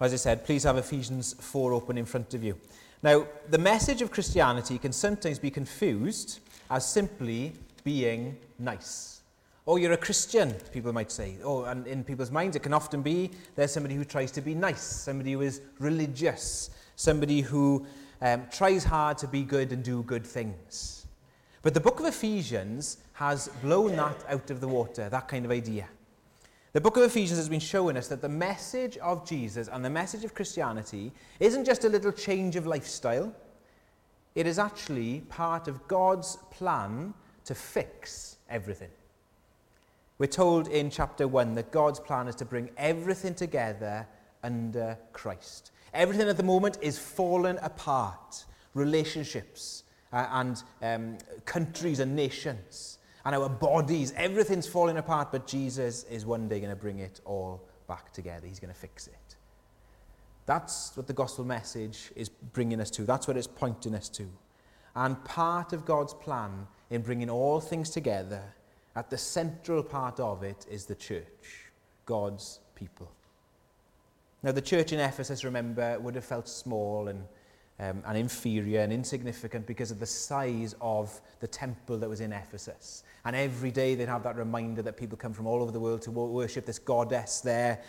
As 0.00 0.14
I 0.14 0.16
said, 0.16 0.46
please 0.46 0.62
have 0.64 0.78
Ephesians 0.78 1.34
4 1.34 1.74
open 1.74 1.98
in 1.98 2.06
front 2.06 2.32
of 2.32 2.42
you. 2.42 2.56
Now, 3.02 3.26
the 3.50 3.58
message 3.58 4.00
of 4.00 4.10
Christianity 4.10 4.78
can 4.78 4.92
sometimes 4.92 5.38
be 5.38 5.50
confused 5.50 6.40
as 6.70 6.88
simply 6.88 7.52
being 7.84 8.38
nice. 8.58 9.20
Oh, 9.66 9.76
you're 9.76 9.92
a 9.92 9.98
Christian, 9.98 10.52
people 10.72 10.94
might 10.94 11.12
say. 11.12 11.36
Oh, 11.44 11.64
and 11.64 11.86
in 11.86 12.02
people's 12.02 12.30
minds, 12.30 12.56
it 12.56 12.62
can 12.62 12.72
often 12.72 13.02
be 13.02 13.30
there's 13.56 13.72
somebody 13.72 13.94
who 13.94 14.06
tries 14.06 14.30
to 14.32 14.40
be 14.40 14.54
nice, 14.54 14.80
somebody 14.80 15.32
who 15.32 15.42
is 15.42 15.60
religious, 15.78 16.70
somebody 16.96 17.42
who 17.42 17.86
um, 18.22 18.46
tries 18.50 18.84
hard 18.84 19.18
to 19.18 19.28
be 19.28 19.42
good 19.42 19.70
and 19.70 19.84
do 19.84 20.02
good 20.04 20.26
things. 20.26 21.06
But 21.60 21.74
the 21.74 21.80
book 21.80 22.00
of 22.00 22.06
Ephesians 22.06 22.98
has 23.12 23.48
blown 23.62 23.96
that 23.96 24.16
out 24.30 24.50
of 24.50 24.60
the 24.62 24.68
water, 24.68 25.10
that 25.10 25.28
kind 25.28 25.44
of 25.44 25.50
idea. 25.50 25.88
The 26.72 26.80
book 26.80 26.96
of 26.96 27.02
Ephesians 27.02 27.36
has 27.38 27.48
been 27.48 27.58
showing 27.58 27.96
us 27.96 28.06
that 28.08 28.22
the 28.22 28.28
message 28.28 28.96
of 28.98 29.26
Jesus 29.26 29.66
and 29.66 29.84
the 29.84 29.90
message 29.90 30.22
of 30.22 30.34
Christianity 30.34 31.10
isn't 31.40 31.64
just 31.64 31.84
a 31.84 31.88
little 31.88 32.12
change 32.12 32.54
of 32.54 32.64
lifestyle, 32.64 33.34
it 34.36 34.46
is 34.46 34.56
actually 34.56 35.22
part 35.22 35.66
of 35.66 35.88
God's 35.88 36.36
plan 36.52 37.12
to 37.44 37.56
fix 37.56 38.36
everything. 38.48 38.90
We're 40.18 40.28
told 40.28 40.68
in 40.68 40.90
chapter 40.90 41.26
1 41.26 41.56
that 41.56 41.72
God's 41.72 41.98
plan 41.98 42.28
is 42.28 42.36
to 42.36 42.44
bring 42.44 42.70
everything 42.76 43.34
together 43.34 44.06
under 44.44 44.96
Christ. 45.12 45.72
Everything 45.92 46.28
at 46.28 46.36
the 46.36 46.44
moment 46.44 46.78
is 46.80 47.00
fallen 47.00 47.58
apart 47.62 48.44
relationships 48.74 49.82
uh, 50.12 50.28
and 50.30 50.62
um, 50.82 51.18
countries 51.46 51.98
and 51.98 52.14
nations 52.14 52.98
and 53.24 53.34
our 53.34 53.48
bodies, 53.48 54.12
everything's 54.16 54.66
falling 54.66 54.96
apart, 54.96 55.30
but 55.30 55.46
Jesus 55.46 56.04
is 56.04 56.24
one 56.24 56.48
day 56.48 56.60
going 56.60 56.70
to 56.70 56.76
bring 56.76 57.00
it 57.00 57.20
all 57.24 57.62
back 57.86 58.12
together. 58.12 58.46
He's 58.46 58.60
going 58.60 58.72
to 58.72 58.78
fix 58.78 59.06
it. 59.06 59.36
That's 60.46 60.96
what 60.96 61.06
the 61.06 61.12
gospel 61.12 61.44
message 61.44 62.10
is 62.16 62.28
bringing 62.28 62.80
us 62.80 62.90
to. 62.92 63.02
That's 63.02 63.28
what 63.28 63.36
it's 63.36 63.46
pointing 63.46 63.94
us 63.94 64.08
to. 64.10 64.26
And 64.96 65.22
part 65.24 65.72
of 65.72 65.84
God's 65.84 66.14
plan 66.14 66.66
in 66.90 67.02
bringing 67.02 67.30
all 67.30 67.60
things 67.60 67.90
together, 67.90 68.42
at 68.96 69.10
the 69.10 69.18
central 69.18 69.82
part 69.82 70.18
of 70.18 70.42
it, 70.42 70.66
is 70.68 70.86
the 70.86 70.96
church, 70.96 71.70
God's 72.06 72.60
people. 72.74 73.10
Now, 74.42 74.52
the 74.52 74.62
church 74.62 74.92
in 74.92 74.98
Ephesus, 74.98 75.44
remember, 75.44 75.98
would 76.00 76.14
have 76.14 76.24
felt 76.24 76.48
small 76.48 77.08
and 77.08 77.24
um, 77.80 78.02
and 78.06 78.18
inferior 78.18 78.80
and 78.80 78.92
insignificant 78.92 79.66
because 79.66 79.90
of 79.90 79.98
the 79.98 80.06
size 80.06 80.74
of 80.82 81.18
the 81.40 81.48
temple 81.48 81.96
that 81.96 82.08
was 82.08 82.20
in 82.20 82.32
Ephesus. 82.32 83.04
And 83.24 83.34
every 83.34 83.70
day 83.70 83.94
they'd 83.94 84.08
have 84.08 84.22
that 84.24 84.36
reminder 84.36 84.82
that 84.82 84.98
people 84.98 85.16
come 85.16 85.32
from 85.32 85.46
all 85.46 85.62
over 85.62 85.72
the 85.72 85.80
world 85.80 86.02
to 86.02 86.10
worship 86.10 86.66
this 86.66 86.78
goddess 86.78 87.40
there. 87.40 87.80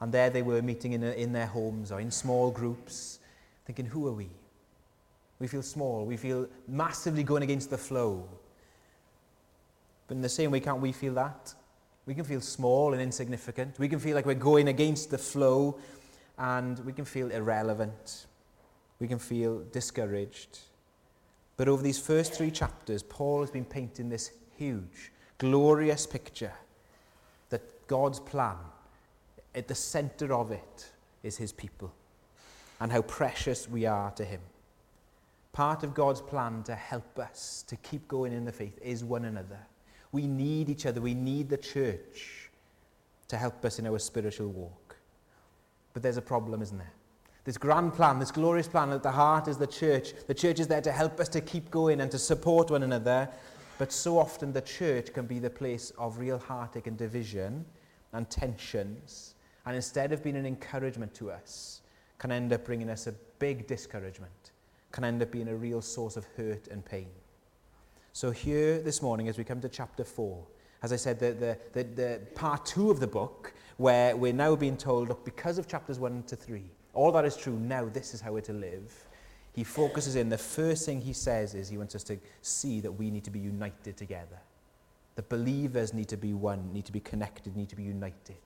And 0.00 0.12
there 0.12 0.30
they 0.30 0.42
were 0.42 0.62
meeting 0.62 0.92
in, 0.92 1.02
a, 1.02 1.10
in 1.12 1.32
their 1.32 1.46
homes 1.46 1.90
or 1.90 2.00
in 2.00 2.10
small 2.12 2.50
groups, 2.50 3.18
thinking, 3.66 3.86
who 3.86 4.06
are 4.06 4.12
we? 4.12 4.28
We 5.40 5.48
feel 5.48 5.62
small. 5.62 6.04
We 6.04 6.16
feel 6.16 6.48
massively 6.68 7.24
going 7.24 7.42
against 7.42 7.70
the 7.70 7.78
flow. 7.78 8.28
But 10.06 10.14
in 10.14 10.22
the 10.22 10.28
same 10.28 10.52
way, 10.52 10.60
can't 10.60 10.80
we 10.80 10.92
feel 10.92 11.14
that? 11.14 11.54
We 12.06 12.14
can 12.14 12.24
feel 12.24 12.40
small 12.40 12.92
and 12.92 13.02
insignificant. 13.02 13.78
We 13.80 13.88
can 13.88 13.98
feel 13.98 14.14
like 14.14 14.26
we're 14.26 14.34
going 14.34 14.68
against 14.68 15.10
the 15.10 15.18
flow 15.18 15.78
and 16.38 16.78
we 16.80 16.92
can 16.92 17.04
feel 17.04 17.30
irrelevant 17.30 18.26
we 19.00 19.08
can 19.08 19.18
feel 19.18 19.62
discouraged. 19.72 20.58
But 21.56 21.68
over 21.68 21.82
these 21.82 21.98
first 21.98 22.34
three 22.34 22.50
chapters, 22.50 23.02
Paul 23.02 23.40
has 23.40 23.50
been 23.50 23.64
painting 23.64 24.08
this 24.08 24.32
huge, 24.56 25.12
glorious 25.38 26.06
picture 26.06 26.52
that 27.50 27.86
God's 27.86 28.20
plan, 28.20 28.56
at 29.54 29.68
the 29.68 29.74
center 29.74 30.32
of 30.34 30.50
it, 30.50 30.90
is 31.22 31.36
his 31.36 31.52
people 31.52 31.92
and 32.80 32.90
how 32.90 33.02
precious 33.02 33.68
we 33.68 33.86
are 33.86 34.10
to 34.12 34.24
him. 34.24 34.40
Part 35.52 35.84
of 35.84 35.94
God's 35.94 36.20
plan 36.20 36.64
to 36.64 36.74
help 36.74 37.18
us 37.18 37.64
to 37.68 37.76
keep 37.76 38.08
going 38.08 38.32
in 38.32 38.44
the 38.44 38.52
faith 38.52 38.76
is 38.82 39.04
one 39.04 39.24
another. 39.24 39.58
We 40.10 40.26
need 40.26 40.68
each 40.68 40.84
other. 40.84 41.00
We 41.00 41.14
need 41.14 41.48
the 41.48 41.56
church 41.56 42.50
to 43.28 43.36
help 43.36 43.64
us 43.64 43.78
in 43.78 43.86
our 43.86 43.98
spiritual 43.98 44.48
walk. 44.48 44.96
But 45.92 46.02
there's 46.02 46.16
a 46.16 46.22
problem, 46.22 46.60
isn't 46.60 46.76
there? 46.76 46.92
This 47.44 47.58
grand 47.58 47.92
plan, 47.92 48.18
this 48.18 48.30
glorious 48.30 48.68
plan 48.68 48.90
at 48.90 49.02
the 49.02 49.10
heart 49.10 49.48
is 49.48 49.58
the 49.58 49.66
church. 49.66 50.14
The 50.26 50.34
church 50.34 50.60
is 50.60 50.66
there 50.66 50.80
to 50.80 50.90
help 50.90 51.20
us 51.20 51.28
to 51.30 51.42
keep 51.42 51.70
going 51.70 52.00
and 52.00 52.10
to 52.10 52.18
support 52.18 52.70
one 52.70 52.82
another. 52.82 53.28
But 53.76 53.92
so 53.92 54.18
often 54.18 54.52
the 54.52 54.62
church 54.62 55.12
can 55.12 55.26
be 55.26 55.38
the 55.38 55.50
place 55.50 55.92
of 55.98 56.18
real 56.18 56.38
heartache 56.38 56.86
and 56.86 56.96
division 56.96 57.66
and 58.14 58.28
tensions. 58.30 59.34
And 59.66 59.76
instead 59.76 60.12
of 60.12 60.22
being 60.22 60.36
an 60.36 60.46
encouragement 60.46 61.14
to 61.16 61.30
us, 61.30 61.82
can 62.18 62.32
end 62.32 62.52
up 62.52 62.64
bringing 62.64 62.88
us 62.88 63.06
a 63.06 63.12
big 63.38 63.66
discouragement, 63.66 64.52
can 64.92 65.04
end 65.04 65.20
up 65.20 65.30
being 65.30 65.48
a 65.48 65.54
real 65.54 65.82
source 65.82 66.16
of 66.16 66.24
hurt 66.36 66.68
and 66.68 66.82
pain. 66.84 67.08
So 68.12 68.30
here 68.30 68.80
this 68.80 69.02
morning, 69.02 69.28
as 69.28 69.36
we 69.36 69.44
come 69.44 69.60
to 69.60 69.68
chapter 69.68 70.04
4, 70.04 70.46
as 70.82 70.92
I 70.92 70.96
said, 70.96 71.18
the, 71.18 71.32
the, 71.32 71.58
the, 71.72 71.84
the 71.84 72.20
part 72.34 72.64
two 72.64 72.90
of 72.90 73.00
the 73.00 73.06
book, 73.06 73.52
where 73.76 74.16
we're 74.16 74.32
now 74.32 74.54
being 74.54 74.76
told, 74.76 75.08
look, 75.08 75.24
because 75.24 75.58
of 75.58 75.66
chapters 75.66 75.98
1 75.98 76.22
to 76.24 76.36
3, 76.36 76.62
all 76.94 77.12
that 77.12 77.24
is 77.24 77.36
true 77.36 77.58
now, 77.58 77.86
this 77.86 78.14
is 78.14 78.20
how 78.20 78.32
we're 78.32 78.40
to 78.42 78.52
live. 78.52 78.92
He 79.52 79.62
focuses 79.62 80.16
in, 80.16 80.28
the 80.28 80.38
first 80.38 80.84
thing 80.84 81.00
he 81.00 81.12
says 81.12 81.54
is 81.54 81.68
he 81.68 81.78
wants 81.78 81.94
us 81.94 82.02
to 82.04 82.18
see 82.42 82.80
that 82.80 82.90
we 82.90 83.10
need 83.10 83.24
to 83.24 83.30
be 83.30 83.38
united 83.38 83.96
together. 83.96 84.38
The 85.14 85.22
believers 85.22 85.94
need 85.94 86.08
to 86.08 86.16
be 86.16 86.32
one, 86.32 86.72
need 86.72 86.86
to 86.86 86.92
be 86.92 87.00
connected, 87.00 87.56
need 87.56 87.68
to 87.68 87.76
be 87.76 87.84
united. 87.84 88.36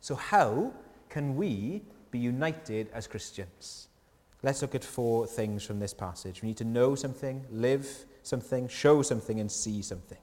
So, 0.00 0.14
how 0.14 0.72
can 1.10 1.36
we 1.36 1.82
be 2.10 2.18
united 2.18 2.88
as 2.94 3.06
Christians? 3.06 3.88
Let's 4.42 4.62
look 4.62 4.74
at 4.74 4.84
four 4.84 5.26
things 5.26 5.64
from 5.64 5.80
this 5.80 5.92
passage. 5.92 6.42
We 6.42 6.48
need 6.48 6.56
to 6.58 6.64
know 6.64 6.94
something, 6.94 7.44
live 7.50 8.06
something, 8.22 8.68
show 8.68 9.02
something, 9.02 9.40
and 9.40 9.50
see 9.50 9.82
something. 9.82 10.18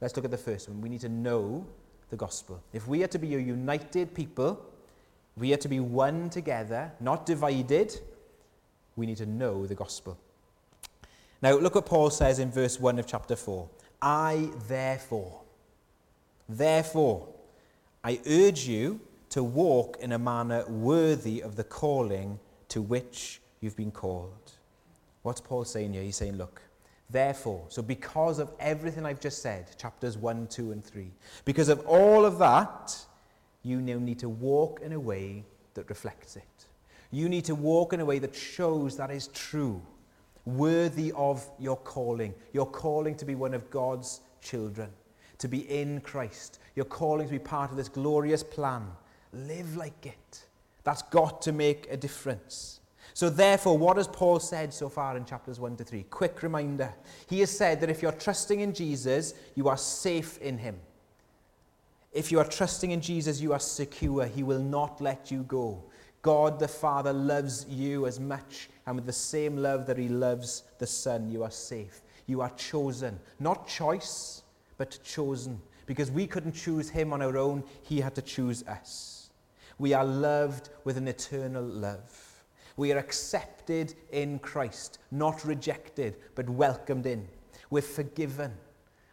Let's 0.00 0.16
look 0.16 0.24
at 0.24 0.30
the 0.30 0.38
first 0.38 0.68
one. 0.68 0.80
We 0.80 0.88
need 0.88 1.02
to 1.02 1.08
know 1.08 1.66
the 2.08 2.16
gospel. 2.16 2.62
If 2.72 2.88
we 2.88 3.04
are 3.04 3.08
to 3.08 3.18
be 3.18 3.34
a 3.34 3.38
united 3.38 4.14
people, 4.14 4.64
we 5.40 5.54
are 5.54 5.56
to 5.56 5.68
be 5.68 5.80
one 5.80 6.28
together, 6.28 6.92
not 7.00 7.24
divided. 7.24 7.98
We 8.94 9.06
need 9.06 9.16
to 9.16 9.26
know 9.26 9.66
the 9.66 9.74
gospel. 9.74 10.18
Now, 11.42 11.56
look 11.56 11.74
what 11.74 11.86
Paul 11.86 12.10
says 12.10 12.38
in 12.38 12.50
verse 12.50 12.78
1 12.78 12.98
of 12.98 13.06
chapter 13.06 13.34
4. 13.34 13.68
I, 14.02 14.50
therefore, 14.68 15.40
therefore, 16.46 17.28
I 18.04 18.20
urge 18.26 18.66
you 18.66 19.00
to 19.30 19.42
walk 19.42 19.96
in 20.00 20.12
a 20.12 20.18
manner 20.18 20.64
worthy 20.68 21.42
of 21.42 21.56
the 21.56 21.64
calling 21.64 22.38
to 22.68 22.82
which 22.82 23.40
you've 23.60 23.76
been 23.76 23.90
called. 23.90 24.52
What's 25.22 25.40
Paul 25.40 25.64
saying 25.64 25.94
here? 25.94 26.02
He's 26.02 26.16
saying, 26.16 26.36
look, 26.36 26.60
therefore, 27.08 27.64
so 27.68 27.80
because 27.80 28.38
of 28.38 28.52
everything 28.60 29.06
I've 29.06 29.20
just 29.20 29.40
said, 29.40 29.70
chapters 29.78 30.18
1, 30.18 30.48
2, 30.48 30.72
and 30.72 30.84
3, 30.84 31.10
because 31.46 31.70
of 31.70 31.80
all 31.86 32.26
of 32.26 32.38
that, 32.38 33.06
you 33.62 33.80
now 33.80 33.98
need 33.98 34.18
to 34.20 34.28
walk 34.28 34.80
in 34.82 34.92
a 34.92 35.00
way 35.00 35.44
that 35.74 35.88
reflects 35.88 36.36
it. 36.36 36.66
You 37.10 37.28
need 37.28 37.44
to 37.46 37.54
walk 37.54 37.92
in 37.92 38.00
a 38.00 38.04
way 38.04 38.18
that 38.20 38.34
shows 38.34 38.96
that 38.96 39.10
is 39.10 39.28
true, 39.28 39.82
worthy 40.44 41.12
of 41.16 41.48
your 41.58 41.76
calling, 41.76 42.34
your 42.52 42.66
calling 42.66 43.16
to 43.16 43.24
be 43.24 43.34
one 43.34 43.52
of 43.52 43.68
God's 43.70 44.20
children, 44.40 44.90
to 45.38 45.48
be 45.48 45.68
in 45.70 46.00
Christ, 46.00 46.60
your 46.76 46.84
calling 46.84 47.26
to 47.26 47.32
be 47.32 47.38
part 47.38 47.70
of 47.70 47.76
this 47.76 47.88
glorious 47.88 48.42
plan. 48.42 48.86
Live 49.32 49.76
like 49.76 50.06
it. 50.06 50.44
That's 50.84 51.02
got 51.02 51.42
to 51.42 51.52
make 51.52 51.88
a 51.90 51.96
difference. 51.96 52.80
So, 53.12 53.28
therefore, 53.28 53.76
what 53.76 53.96
has 53.96 54.06
Paul 54.06 54.38
said 54.38 54.72
so 54.72 54.88
far 54.88 55.16
in 55.16 55.24
chapters 55.24 55.58
1 55.58 55.76
to 55.76 55.84
3? 55.84 56.04
Quick 56.04 56.42
reminder. 56.42 56.94
He 57.28 57.40
has 57.40 57.50
said 57.50 57.80
that 57.80 57.90
if 57.90 58.02
you're 58.02 58.12
trusting 58.12 58.60
in 58.60 58.72
Jesus, 58.72 59.34
you 59.56 59.68
are 59.68 59.76
safe 59.76 60.38
in 60.38 60.58
him. 60.58 60.76
If 62.12 62.32
you 62.32 62.40
are 62.40 62.44
trusting 62.44 62.90
in 62.90 63.00
Jesus, 63.00 63.40
you 63.40 63.52
are 63.52 63.60
secure. 63.60 64.26
He 64.26 64.42
will 64.42 64.58
not 64.58 65.00
let 65.00 65.30
you 65.30 65.44
go. 65.44 65.84
God 66.22 66.58
the 66.58 66.68
Father 66.68 67.12
loves 67.12 67.66
you 67.68 68.06
as 68.06 68.20
much, 68.20 68.68
and 68.86 68.96
with 68.96 69.06
the 69.06 69.12
same 69.12 69.56
love 69.56 69.86
that 69.86 69.96
He 69.96 70.08
loves 70.08 70.64
the 70.78 70.86
Son, 70.86 71.30
you 71.30 71.42
are 71.42 71.50
safe. 71.50 72.02
You 72.26 72.40
are 72.40 72.50
chosen. 72.50 73.18
Not 73.38 73.66
choice, 73.66 74.42
but 74.76 74.98
chosen. 75.02 75.60
Because 75.86 76.10
we 76.10 76.26
couldn't 76.26 76.52
choose 76.52 76.90
Him 76.90 77.12
on 77.12 77.22
our 77.22 77.36
own, 77.38 77.64
He 77.82 78.00
had 78.00 78.14
to 78.16 78.22
choose 78.22 78.64
us. 78.64 79.30
We 79.78 79.94
are 79.94 80.04
loved 80.04 80.68
with 80.84 80.98
an 80.98 81.08
eternal 81.08 81.64
love. 81.64 82.44
We 82.76 82.92
are 82.92 82.98
accepted 82.98 83.94
in 84.12 84.38
Christ, 84.40 84.98
not 85.10 85.44
rejected, 85.44 86.16
but 86.34 86.50
welcomed 86.50 87.06
in. 87.06 87.28
We're 87.70 87.82
forgiven. 87.82 88.52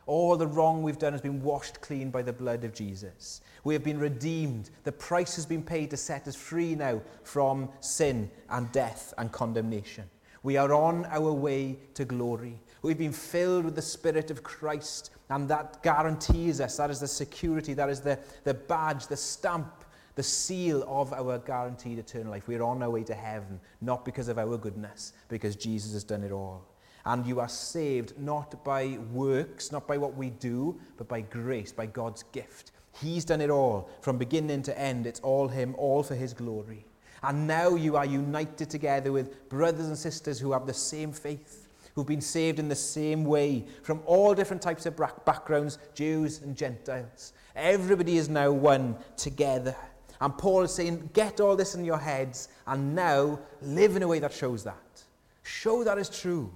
All 0.08 0.38
the 0.38 0.48
wrong 0.48 0.82
we've 0.82 0.98
done 0.98 1.12
has 1.12 1.22
been 1.22 1.44
washed 1.44 1.82
clean 1.82 2.10
by 2.10 2.22
the 2.22 2.34
blood 2.34 2.64
of 2.64 2.74
Jesus. 2.74 3.42
We 3.64 3.74
have 3.74 3.84
been 3.84 4.00
redeemed. 4.00 4.70
The 4.84 4.92
price 4.92 5.36
has 5.36 5.46
been 5.46 5.62
paid 5.62 5.92
to 5.92 5.98
set 5.98 6.28
us 6.28 6.36
free 6.36 6.76
now 6.76 7.02
from 7.24 7.70
sin 7.82 8.32
and 8.50 8.72
death 8.72 9.14
and 9.18 9.32
condemnation. 9.32 10.06
We 10.44 10.56
are 10.56 10.74
on 10.74 11.06
our 11.06 11.34
way 11.34 11.78
to 11.96 12.06
glory. 12.06 12.58
We've 12.82 12.98
been 12.98 13.12
filled 13.12 13.66
with 13.66 13.76
the 13.76 13.82
Spirit 13.82 14.32
of 14.32 14.44
Christ, 14.44 15.12
and 15.30 15.50
that 15.50 15.84
guarantees 15.84 16.62
us, 16.62 16.78
that 16.78 16.90
is 16.90 17.02
the 17.02 17.08
security, 17.08 17.74
that 17.74 17.90
is 17.90 18.00
the, 18.00 18.18
the 18.46 18.54
badge, 18.54 19.08
the 19.08 19.18
stamp 19.18 19.84
the 20.18 20.24
seal 20.24 20.84
of 20.88 21.14
our 21.14 21.38
guaranteed 21.38 22.00
eternal 22.00 22.32
life. 22.32 22.48
We're 22.48 22.64
on 22.64 22.82
our 22.82 22.90
way 22.90 23.04
to 23.04 23.14
heaven, 23.14 23.60
not 23.82 24.04
because 24.04 24.30
of 24.30 24.40
our 24.40 24.58
goodness, 24.58 25.14
because 25.30 25.56
Jesus 25.56 25.94
has 25.94 26.04
done 26.04 26.24
it 26.24 26.32
all. 26.32 26.66
And 27.08 27.26
you 27.26 27.40
are 27.40 27.48
saved 27.48 28.20
not 28.20 28.66
by 28.66 28.98
works, 29.14 29.72
not 29.72 29.88
by 29.88 29.98
what 29.98 30.18
we 30.18 30.30
do, 30.30 30.78
but 30.98 31.08
by 31.08 31.22
grace, 31.22 31.72
by 31.72 31.86
God's 31.86 32.24
gift. 32.34 32.72
He's 33.00 33.24
done 33.24 33.40
it 33.40 33.50
all 33.50 33.90
from 34.02 34.18
beginning 34.18 34.62
to 34.64 34.78
end. 34.78 35.08
It's 35.08 35.22
all 35.22 35.48
Him, 35.48 35.74
all 35.78 36.04
for 36.04 36.16
His 36.16 36.34
glory. 36.34 36.86
And 37.24 37.48
now 37.48 37.76
you 37.76 37.96
are 37.96 38.06
united 38.06 38.70
together 38.70 39.14
with 39.14 39.48
brothers 39.48 39.88
and 39.88 39.98
sisters 39.98 40.38
who 40.38 40.52
have 40.52 40.68
the 40.68 40.74
same 40.74 41.14
faith, 41.14 41.70
who've 41.96 42.06
been 42.06 42.20
saved 42.20 42.60
in 42.60 42.68
the 42.68 42.76
same 42.76 43.24
way 43.24 43.66
from 43.84 44.02
all 44.06 44.36
different 44.36 44.62
types 44.62 44.86
of 44.86 44.98
backgrounds, 45.24 45.80
Jews 45.94 46.42
and 46.42 46.58
Gentiles. 46.58 47.32
Everybody 47.56 48.18
is 48.18 48.28
now 48.28 48.52
one 48.52 48.98
together. 49.16 49.78
And 50.20 50.38
Paul 50.38 50.64
is 50.64 50.74
saying, 50.74 51.12
get 51.14 51.40
all 51.40 51.56
this 51.56 51.74
in 51.74 51.86
your 51.86 52.00
heads 52.00 52.50
and 52.66 52.94
now 52.94 53.40
live 53.62 53.96
in 53.96 54.04
a 54.04 54.08
way 54.10 54.20
that 54.20 54.34
shows 54.34 54.66
that. 54.66 55.04
Show 55.44 55.86
that 55.86 55.98
is 55.98 56.10
true. 56.10 56.52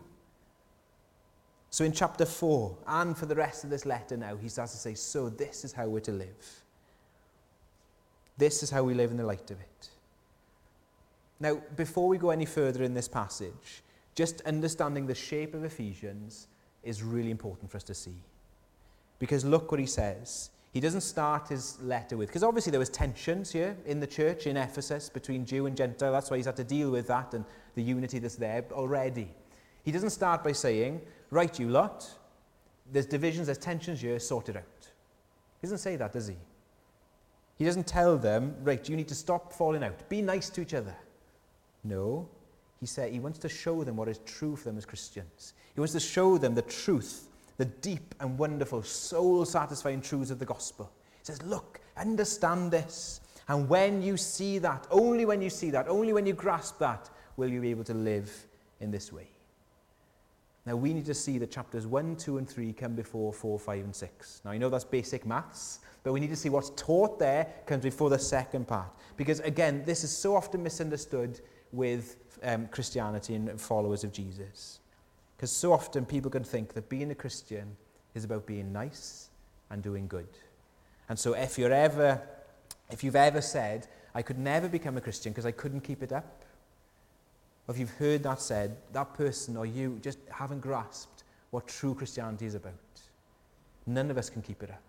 So 1.71 1.85
in 1.85 1.93
chapter 1.93 2.25
4, 2.25 2.77
and 2.85 3.17
for 3.17 3.25
the 3.25 3.35
rest 3.35 3.63
of 3.63 3.69
this 3.69 3.85
letter 3.85 4.17
now, 4.17 4.35
he 4.35 4.49
starts 4.49 4.73
to 4.73 4.77
say, 4.77 4.93
So 4.93 5.29
this 5.29 5.63
is 5.63 5.71
how 5.71 5.87
we're 5.87 6.01
to 6.01 6.11
live. 6.11 6.63
This 8.37 8.61
is 8.61 8.69
how 8.69 8.83
we 8.83 8.93
live 8.93 9.09
in 9.09 9.17
the 9.17 9.25
light 9.25 9.49
of 9.51 9.59
it. 9.59 9.89
Now, 11.39 11.61
before 11.77 12.07
we 12.07 12.17
go 12.17 12.29
any 12.29 12.45
further 12.45 12.83
in 12.83 12.93
this 12.93 13.07
passage, 13.07 13.83
just 14.15 14.41
understanding 14.41 15.07
the 15.07 15.15
shape 15.15 15.55
of 15.55 15.63
Ephesians 15.63 16.47
is 16.83 17.03
really 17.03 17.31
important 17.31 17.71
for 17.71 17.77
us 17.77 17.83
to 17.83 17.93
see. 17.93 18.21
Because 19.17 19.45
look 19.45 19.71
what 19.71 19.79
he 19.79 19.85
says. 19.85 20.49
He 20.73 20.81
doesn't 20.81 21.01
start 21.01 21.47
his 21.47 21.79
letter 21.81 22.17
with, 22.17 22.27
because 22.29 22.43
obviously 22.43 22.71
there 22.71 22.79
was 22.79 22.89
tensions 22.89 23.51
here 23.51 23.77
in 23.85 23.99
the 23.99 24.07
church 24.07 24.45
in 24.45 24.57
Ephesus 24.57 25.09
between 25.09 25.45
Jew 25.45 25.67
and 25.67 25.77
Gentile. 25.77 26.11
That's 26.11 26.29
why 26.29 26.37
he's 26.37 26.45
had 26.45 26.57
to 26.57 26.63
deal 26.63 26.91
with 26.91 27.07
that 27.07 27.33
and 27.33 27.45
the 27.75 27.83
unity 27.83 28.19
that's 28.19 28.35
there 28.35 28.65
already. 28.71 29.29
He 29.83 29.91
doesn't 29.91 30.11
start 30.11 30.43
by 30.43 30.51
saying, 30.51 31.01
right, 31.31 31.57
you 31.57 31.69
lot, 31.69 32.07
there's 32.91 33.05
divisions, 33.05 33.47
there's 33.47 33.57
tensions 33.57 34.01
here, 34.01 34.19
sort 34.19 34.49
it 34.49 34.57
out. 34.57 34.63
He 35.61 35.65
doesn't 35.67 35.79
say 35.79 35.95
that, 35.95 36.13
does 36.13 36.27
he? 36.27 36.35
He 37.57 37.65
doesn't 37.65 37.87
tell 37.87 38.17
them, 38.17 38.55
right, 38.63 38.87
you 38.87 38.95
need 38.95 39.07
to 39.07 39.15
stop 39.15 39.53
falling 39.53 39.83
out. 39.83 40.09
Be 40.09 40.21
nice 40.21 40.49
to 40.51 40.61
each 40.61 40.73
other. 40.73 40.95
No. 41.83 42.27
He 42.79 42.85
said 42.85 43.11
he 43.11 43.19
wants 43.19 43.39
to 43.39 43.49
show 43.49 43.83
them 43.83 43.95
what 43.95 44.07
is 44.07 44.19
true 44.25 44.55
for 44.55 44.65
them 44.65 44.77
as 44.77 44.85
Christians. 44.85 45.53
He 45.73 45.79
wants 45.79 45.93
to 45.93 45.99
show 45.99 46.37
them 46.37 46.55
the 46.55 46.63
truth, 46.63 47.29
the 47.57 47.65
deep 47.65 48.15
and 48.19 48.37
wonderful, 48.37 48.83
soul 48.83 49.45
satisfying 49.45 50.01
truths 50.01 50.31
of 50.31 50.39
the 50.39 50.45
gospel. 50.45 50.91
He 51.19 51.25
says, 51.25 51.41
look, 51.43 51.79
understand 51.95 52.71
this. 52.71 53.21
And 53.47 53.69
when 53.69 54.01
you 54.01 54.17
see 54.17 54.57
that, 54.59 54.87
only 54.89 55.25
when 55.25 55.41
you 55.41 55.49
see 55.49 55.69
that, 55.69 55.87
only 55.87 56.13
when 56.13 56.25
you 56.25 56.33
grasp 56.33 56.79
that, 56.79 57.09
will 57.37 57.49
you 57.49 57.61
be 57.61 57.69
able 57.69 57.83
to 57.85 57.93
live 57.93 58.47
in 58.79 58.91
this 58.91 59.13
way. 59.13 59.30
Now, 60.65 60.75
we 60.75 60.93
need 60.93 61.05
to 61.05 61.13
see 61.13 61.39
that 61.39 61.49
chapters 61.49 61.87
1, 61.87 62.17
2, 62.17 62.37
and 62.37 62.47
3 62.47 62.73
come 62.73 62.93
before 62.93 63.33
4, 63.33 63.57
5, 63.57 63.83
and 63.83 63.95
6. 63.95 64.41
Now, 64.45 64.51
I 64.51 64.57
know 64.57 64.69
that's 64.69 64.83
basic 64.83 65.25
maths, 65.25 65.79
but 66.03 66.13
we 66.13 66.19
need 66.19 66.29
to 66.29 66.35
see 66.35 66.49
what's 66.49 66.69
taught 66.71 67.17
there 67.17 67.47
comes 67.65 67.83
before 67.83 68.09
the 68.09 68.19
second 68.19 68.67
part. 68.67 68.91
Because, 69.17 69.39
again, 69.39 69.83
this 69.85 70.03
is 70.03 70.15
so 70.15 70.35
often 70.35 70.61
misunderstood 70.61 71.41
with 71.71 72.17
um, 72.43 72.67
Christianity 72.67 73.35
and 73.35 73.59
followers 73.59 74.03
of 74.03 74.11
Jesus. 74.11 74.79
Because 75.35 75.51
so 75.51 75.73
often 75.73 76.05
people 76.05 76.29
can 76.29 76.43
think 76.43 76.73
that 76.73 76.89
being 76.89 77.09
a 77.09 77.15
Christian 77.15 77.75
is 78.13 78.23
about 78.23 78.45
being 78.45 78.71
nice 78.71 79.29
and 79.71 79.81
doing 79.81 80.07
good. 80.07 80.27
And 81.09 81.17
so 81.17 81.33
if 81.33 81.57
you're 81.57 81.73
ever, 81.73 82.21
if 82.91 83.03
you've 83.03 83.15
ever 83.15 83.41
said, 83.41 83.87
I 84.13 84.21
could 84.21 84.37
never 84.37 84.69
become 84.69 84.97
a 84.97 85.01
Christian 85.01 85.31
because 85.31 85.45
I 85.45 85.51
couldn't 85.51 85.81
keep 85.81 86.03
it 86.03 86.11
up, 86.11 86.40
if 87.69 87.79
you've 87.79 87.91
heard 87.91 88.23
that 88.23 88.41
said, 88.41 88.75
that 88.91 89.13
person 89.13 89.55
or 89.55 89.65
you 89.65 89.99
just 90.01 90.19
haven't 90.29 90.61
grasped 90.61 91.23
what 91.51 91.67
true 91.67 91.93
Christianity 91.93 92.45
is 92.45 92.55
about. 92.55 92.73
None 93.85 94.09
of 94.11 94.17
us 94.17 94.29
can 94.29 94.41
keep 94.41 94.63
it 94.63 94.69
up. 94.69 94.81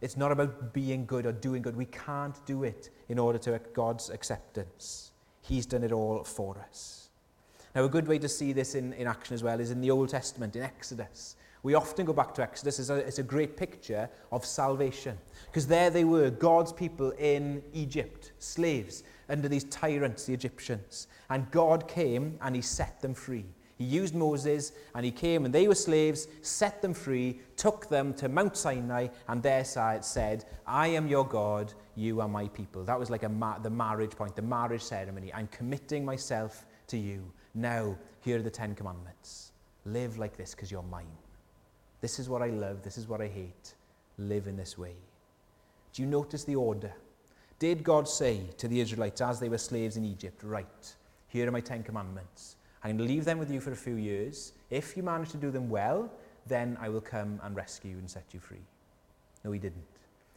It's 0.00 0.16
not 0.16 0.32
about 0.32 0.72
being 0.72 1.06
good 1.06 1.24
or 1.24 1.32
doing 1.32 1.62
good. 1.62 1.76
We 1.76 1.86
can't 1.86 2.38
do 2.46 2.64
it 2.64 2.90
in 3.08 3.18
order 3.18 3.38
to 3.38 3.60
God's 3.72 4.10
acceptance. 4.10 5.12
He's 5.40 5.66
done 5.66 5.82
it 5.82 5.92
all 5.92 6.24
for 6.24 6.58
us. 6.68 7.08
Now, 7.74 7.84
a 7.84 7.88
good 7.88 8.06
way 8.06 8.18
to 8.18 8.28
see 8.28 8.52
this 8.52 8.74
in, 8.74 8.92
in 8.92 9.06
action 9.06 9.34
as 9.34 9.42
well 9.42 9.58
is 9.60 9.70
in 9.70 9.80
the 9.80 9.90
Old 9.90 10.10
Testament, 10.10 10.56
in 10.56 10.62
Exodus. 10.62 11.36
We 11.62 11.74
often 11.74 12.04
go 12.04 12.12
back 12.12 12.34
to 12.34 12.42
Exodus. 12.42 12.88
A, 12.88 12.96
it's 12.96 13.18
a 13.18 13.22
great 13.22 13.56
picture 13.56 14.08
of 14.30 14.44
salvation. 14.44 15.18
Because 15.46 15.66
there 15.66 15.90
they 15.90 16.04
were, 16.04 16.30
God's 16.30 16.72
people 16.72 17.10
in 17.12 17.62
Egypt, 17.72 18.32
slaves 18.38 19.02
under 19.28 19.48
these 19.48 19.64
tyrants, 19.64 20.24
the 20.24 20.34
Egyptians. 20.34 21.08
And 21.30 21.50
God 21.50 21.88
came 21.88 22.38
and 22.42 22.54
he 22.54 22.62
set 22.62 23.00
them 23.00 23.14
free. 23.14 23.46
He 23.76 23.84
used 23.84 24.14
Moses 24.14 24.72
and 24.94 25.04
he 25.04 25.10
came 25.10 25.44
and 25.44 25.54
they 25.54 25.66
were 25.66 25.74
slaves, 25.74 26.28
set 26.42 26.80
them 26.80 26.94
free, 26.94 27.40
took 27.56 27.88
them 27.88 28.14
to 28.14 28.28
Mount 28.28 28.56
Sinai, 28.56 29.08
and 29.28 29.42
there 29.42 29.64
said, 29.64 30.44
I 30.66 30.88
am 30.88 31.08
your 31.08 31.26
God, 31.26 31.72
you 31.96 32.20
are 32.20 32.28
my 32.28 32.48
people. 32.48 32.84
That 32.84 32.98
was 32.98 33.10
like 33.10 33.28
ma- 33.28 33.58
the 33.58 33.70
marriage 33.70 34.12
point, 34.12 34.36
the 34.36 34.42
marriage 34.42 34.82
ceremony. 34.82 35.32
I'm 35.34 35.48
committing 35.48 36.04
myself 36.04 36.66
to 36.88 36.96
you. 36.96 37.24
Now, 37.54 37.96
here 38.20 38.38
are 38.38 38.42
the 38.42 38.50
Ten 38.50 38.74
Commandments. 38.74 39.52
Live 39.84 40.18
like 40.18 40.36
this 40.36 40.54
because 40.54 40.70
you're 40.70 40.82
mine. 40.82 41.06
This 42.00 42.18
is 42.18 42.28
what 42.28 42.42
I 42.42 42.48
love, 42.48 42.82
this 42.82 42.96
is 42.96 43.08
what 43.08 43.20
I 43.20 43.26
hate. 43.26 43.74
Live 44.18 44.46
in 44.46 44.56
this 44.56 44.78
way. 44.78 44.94
Do 45.92 46.02
you 46.02 46.08
notice 46.08 46.44
the 46.44 46.56
order? 46.56 46.92
Did 47.58 47.84
God 47.84 48.08
say 48.08 48.42
to 48.58 48.68
the 48.68 48.80
Israelites 48.80 49.20
as 49.20 49.40
they 49.40 49.48
were 49.48 49.58
slaves 49.58 49.96
in 49.96 50.04
Egypt, 50.04 50.42
Right, 50.42 50.94
here 51.28 51.48
are 51.48 51.52
my 51.52 51.60
Ten 51.60 51.82
Commandments. 51.82 52.56
I'm 52.82 52.96
going 52.96 53.08
to 53.08 53.14
leave 53.14 53.24
them 53.24 53.38
with 53.38 53.50
you 53.50 53.60
for 53.60 53.72
a 53.72 53.76
few 53.76 53.94
years. 53.94 54.52
If 54.70 54.96
you 54.96 55.02
manage 55.02 55.30
to 55.30 55.36
do 55.38 55.50
them 55.50 55.70
well, 55.70 56.10
then 56.46 56.76
I 56.80 56.90
will 56.90 57.00
come 57.00 57.40
and 57.42 57.56
rescue 57.56 57.92
you 57.92 57.98
and 57.98 58.10
set 58.10 58.24
you 58.32 58.40
free. 58.40 58.64
No, 59.44 59.52
he 59.52 59.58
didn't. 59.58 59.84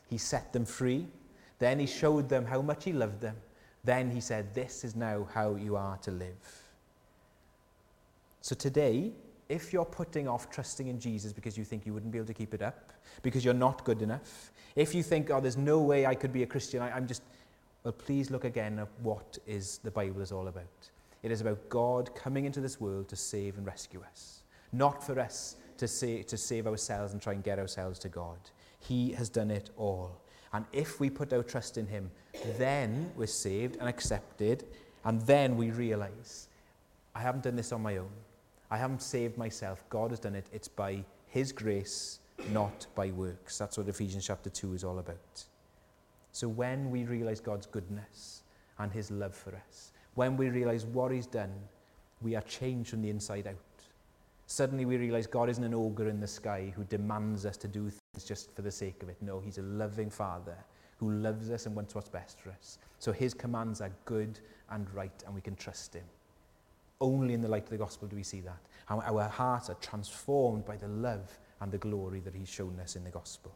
He 0.09 0.17
set 0.17 0.53
them 0.53 0.65
free. 0.65 1.07
Then 1.59 1.79
he 1.79 1.85
showed 1.85 2.29
them 2.29 2.45
how 2.45 2.61
much 2.61 2.85
he 2.85 2.93
loved 2.93 3.19
them. 3.19 3.35
Then 3.83 4.11
he 4.11 4.21
said, 4.21 4.53
This 4.53 4.83
is 4.83 4.95
now 4.95 5.27
how 5.33 5.55
you 5.55 5.75
are 5.75 5.97
to 5.97 6.11
live. 6.11 6.61
So 8.41 8.55
today, 8.55 9.11
if 9.49 9.71
you're 9.71 9.85
putting 9.85 10.27
off 10.27 10.49
trusting 10.49 10.87
in 10.87 10.99
Jesus 10.99 11.33
because 11.33 11.57
you 11.57 11.63
think 11.63 11.85
you 11.85 11.93
wouldn't 11.93 12.11
be 12.11 12.17
able 12.17 12.27
to 12.27 12.33
keep 12.33 12.53
it 12.53 12.61
up, 12.61 12.91
because 13.21 13.45
you're 13.45 13.53
not 13.53 13.83
good 13.83 14.01
enough, 14.01 14.51
if 14.75 14.93
you 14.93 15.03
think, 15.03 15.29
oh, 15.31 15.39
there's 15.39 15.57
no 15.57 15.79
way 15.79 16.05
I 16.05 16.15
could 16.15 16.33
be 16.33 16.43
a 16.43 16.45
Christian, 16.45 16.81
I, 16.81 16.91
I'm 16.91 17.07
just, 17.07 17.23
well, 17.83 17.93
please 17.93 18.29
look 18.29 18.43
again 18.43 18.79
at 18.79 18.87
what 19.01 19.37
is 19.47 19.79
the 19.83 19.91
Bible 19.91 20.21
is 20.21 20.31
all 20.31 20.47
about. 20.47 20.89
It 21.23 21.31
is 21.31 21.41
about 21.41 21.69
God 21.69 22.13
coming 22.15 22.45
into 22.45 22.61
this 22.61 22.79
world 22.79 23.07
to 23.09 23.15
save 23.15 23.57
and 23.57 23.65
rescue 23.65 24.03
us, 24.09 24.43
not 24.71 25.03
for 25.03 25.19
us 25.19 25.55
to, 25.77 25.87
say, 25.87 26.23
to 26.23 26.37
save 26.37 26.67
ourselves 26.67 27.13
and 27.13 27.21
try 27.21 27.33
and 27.33 27.43
get 27.43 27.59
ourselves 27.59 27.99
to 27.99 28.09
God. 28.09 28.37
He 28.79 29.13
has 29.13 29.29
done 29.29 29.49
it 29.49 29.69
all. 29.77 30.21
And 30.53 30.65
if 30.73 30.99
we 30.99 31.09
put 31.09 31.33
our 31.33 31.43
trust 31.43 31.77
in 31.77 31.87
Him, 31.87 32.11
then 32.57 33.11
we're 33.15 33.27
saved 33.27 33.77
and 33.77 33.89
accepted, 33.89 34.65
and 35.05 35.21
then 35.21 35.57
we 35.57 35.71
realize, 35.71 36.47
I 37.15 37.21
haven't 37.21 37.43
done 37.43 37.55
this 37.55 37.71
on 37.71 37.81
my 37.81 37.97
own. 37.97 38.09
I 38.69 38.77
haven't 38.77 39.01
saved 39.01 39.37
myself. 39.37 39.83
God 39.89 40.11
has 40.11 40.19
done 40.19 40.35
it. 40.35 40.47
It's 40.51 40.67
by 40.67 41.03
His 41.27 41.51
grace, 41.51 42.19
not 42.51 42.87
by 42.95 43.11
works. 43.11 43.57
That's 43.57 43.77
what 43.77 43.87
Ephesians 43.87 44.25
chapter 44.25 44.49
2 44.49 44.73
is 44.73 44.83
all 44.83 44.99
about. 44.99 45.45
So 46.33 46.47
when 46.47 46.91
we 46.91 47.05
realize 47.05 47.39
God's 47.39 47.65
goodness 47.65 48.43
and 48.77 48.91
His 48.91 49.09
love 49.09 49.33
for 49.33 49.55
us, 49.55 49.91
when 50.15 50.35
we 50.35 50.49
realize 50.49 50.85
what 50.85 51.11
He's 51.11 51.27
done, 51.27 51.53
we 52.21 52.35
are 52.35 52.41
changed 52.41 52.89
from 52.89 53.01
the 53.01 53.09
inside 53.09 53.47
out. 53.47 53.55
Suddenly 54.47 54.85
we 54.85 54.97
realize 54.97 55.27
God 55.27 55.49
isn't 55.49 55.63
an 55.63 55.73
ogre 55.73 56.09
in 56.09 56.19
the 56.19 56.27
sky 56.27 56.73
who 56.75 56.83
demands 56.85 57.45
us 57.45 57.57
to 57.57 57.67
do 57.67 57.89
things 57.89 58.25
just 58.25 58.55
for 58.55 58.61
the 58.61 58.71
sake 58.71 59.01
of 59.03 59.09
it. 59.09 59.17
No, 59.21 59.39
He's 59.39 59.57
a 59.57 59.63
loving 59.63 60.09
Father 60.09 60.57
who 60.97 61.11
loves 61.11 61.49
us 61.51 61.65
and 61.67 61.75
wants 61.75 61.95
what's 61.95 62.09
best 62.09 62.39
for 62.39 62.49
us. 62.49 62.79
So 62.99 63.11
His 63.11 63.33
commands 63.33 63.81
are 63.81 63.91
good 64.05 64.39
and 64.71 64.89
right, 64.93 65.23
and 65.25 65.33
we 65.33 65.41
can 65.41 65.55
trust 65.55 65.93
Him. 65.93 66.03
Only 66.99 67.33
in 67.33 67.41
the 67.41 67.47
light 67.47 67.63
of 67.63 67.69
the 67.69 67.77
gospel 67.77 68.07
do 68.07 68.15
we 68.15 68.23
see 68.23 68.41
that. 68.41 68.59
How 68.85 68.99
our 69.01 69.29
hearts 69.29 69.69
are 69.69 69.75
transformed 69.75 70.65
by 70.65 70.77
the 70.77 70.87
love 70.87 71.37
and 71.59 71.71
the 71.71 71.77
glory 71.77 72.19
that 72.21 72.35
he's 72.35 72.49
shown 72.49 72.79
us 72.79 72.95
in 72.95 73.03
the 73.03 73.09
gospel. 73.09 73.53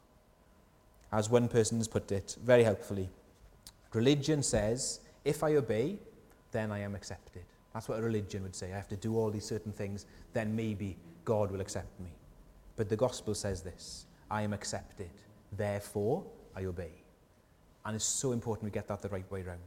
As 1.12 1.30
one 1.30 1.48
person 1.48 1.78
has 1.78 1.88
put 1.88 2.12
it 2.12 2.38
very 2.44 2.64
helpfully, 2.64 3.10
religion 3.94 4.44
says, 4.44 5.02
if 5.26 5.44
I 5.44 5.56
obey, 5.56 5.98
then 6.52 6.72
I 6.72 6.80
am 6.80 6.96
accepted. 6.96 7.44
That's 7.74 7.88
what 7.88 8.00
a 8.00 8.02
religion 8.02 8.44
would 8.44 8.56
say. 8.56 8.72
I 8.72 8.76
have 8.76 8.90
to 8.90 8.96
do 8.96 9.18
all 9.18 9.30
these 9.30 9.46
certain 9.46 9.72
things, 9.72 10.06
then 10.34 10.56
maybe 10.56 10.98
God 11.26 11.52
will 11.52 11.62
accept 11.62 12.00
me. 12.00 12.12
But 12.76 12.90
the 12.90 12.96
gospel 12.96 13.36
says 13.36 13.62
this 13.62 14.06
I 14.30 14.42
am 14.42 14.54
accepted, 14.54 15.12
therefore 15.56 16.24
I 16.56 16.66
obey. 16.66 16.92
And 17.86 17.96
it's 17.96 18.06
so 18.06 18.32
important 18.32 18.66
we 18.66 18.72
get 18.72 18.88
that 18.88 19.02
the 19.02 19.10
right 19.10 19.30
way 19.32 19.42
round. 19.42 19.60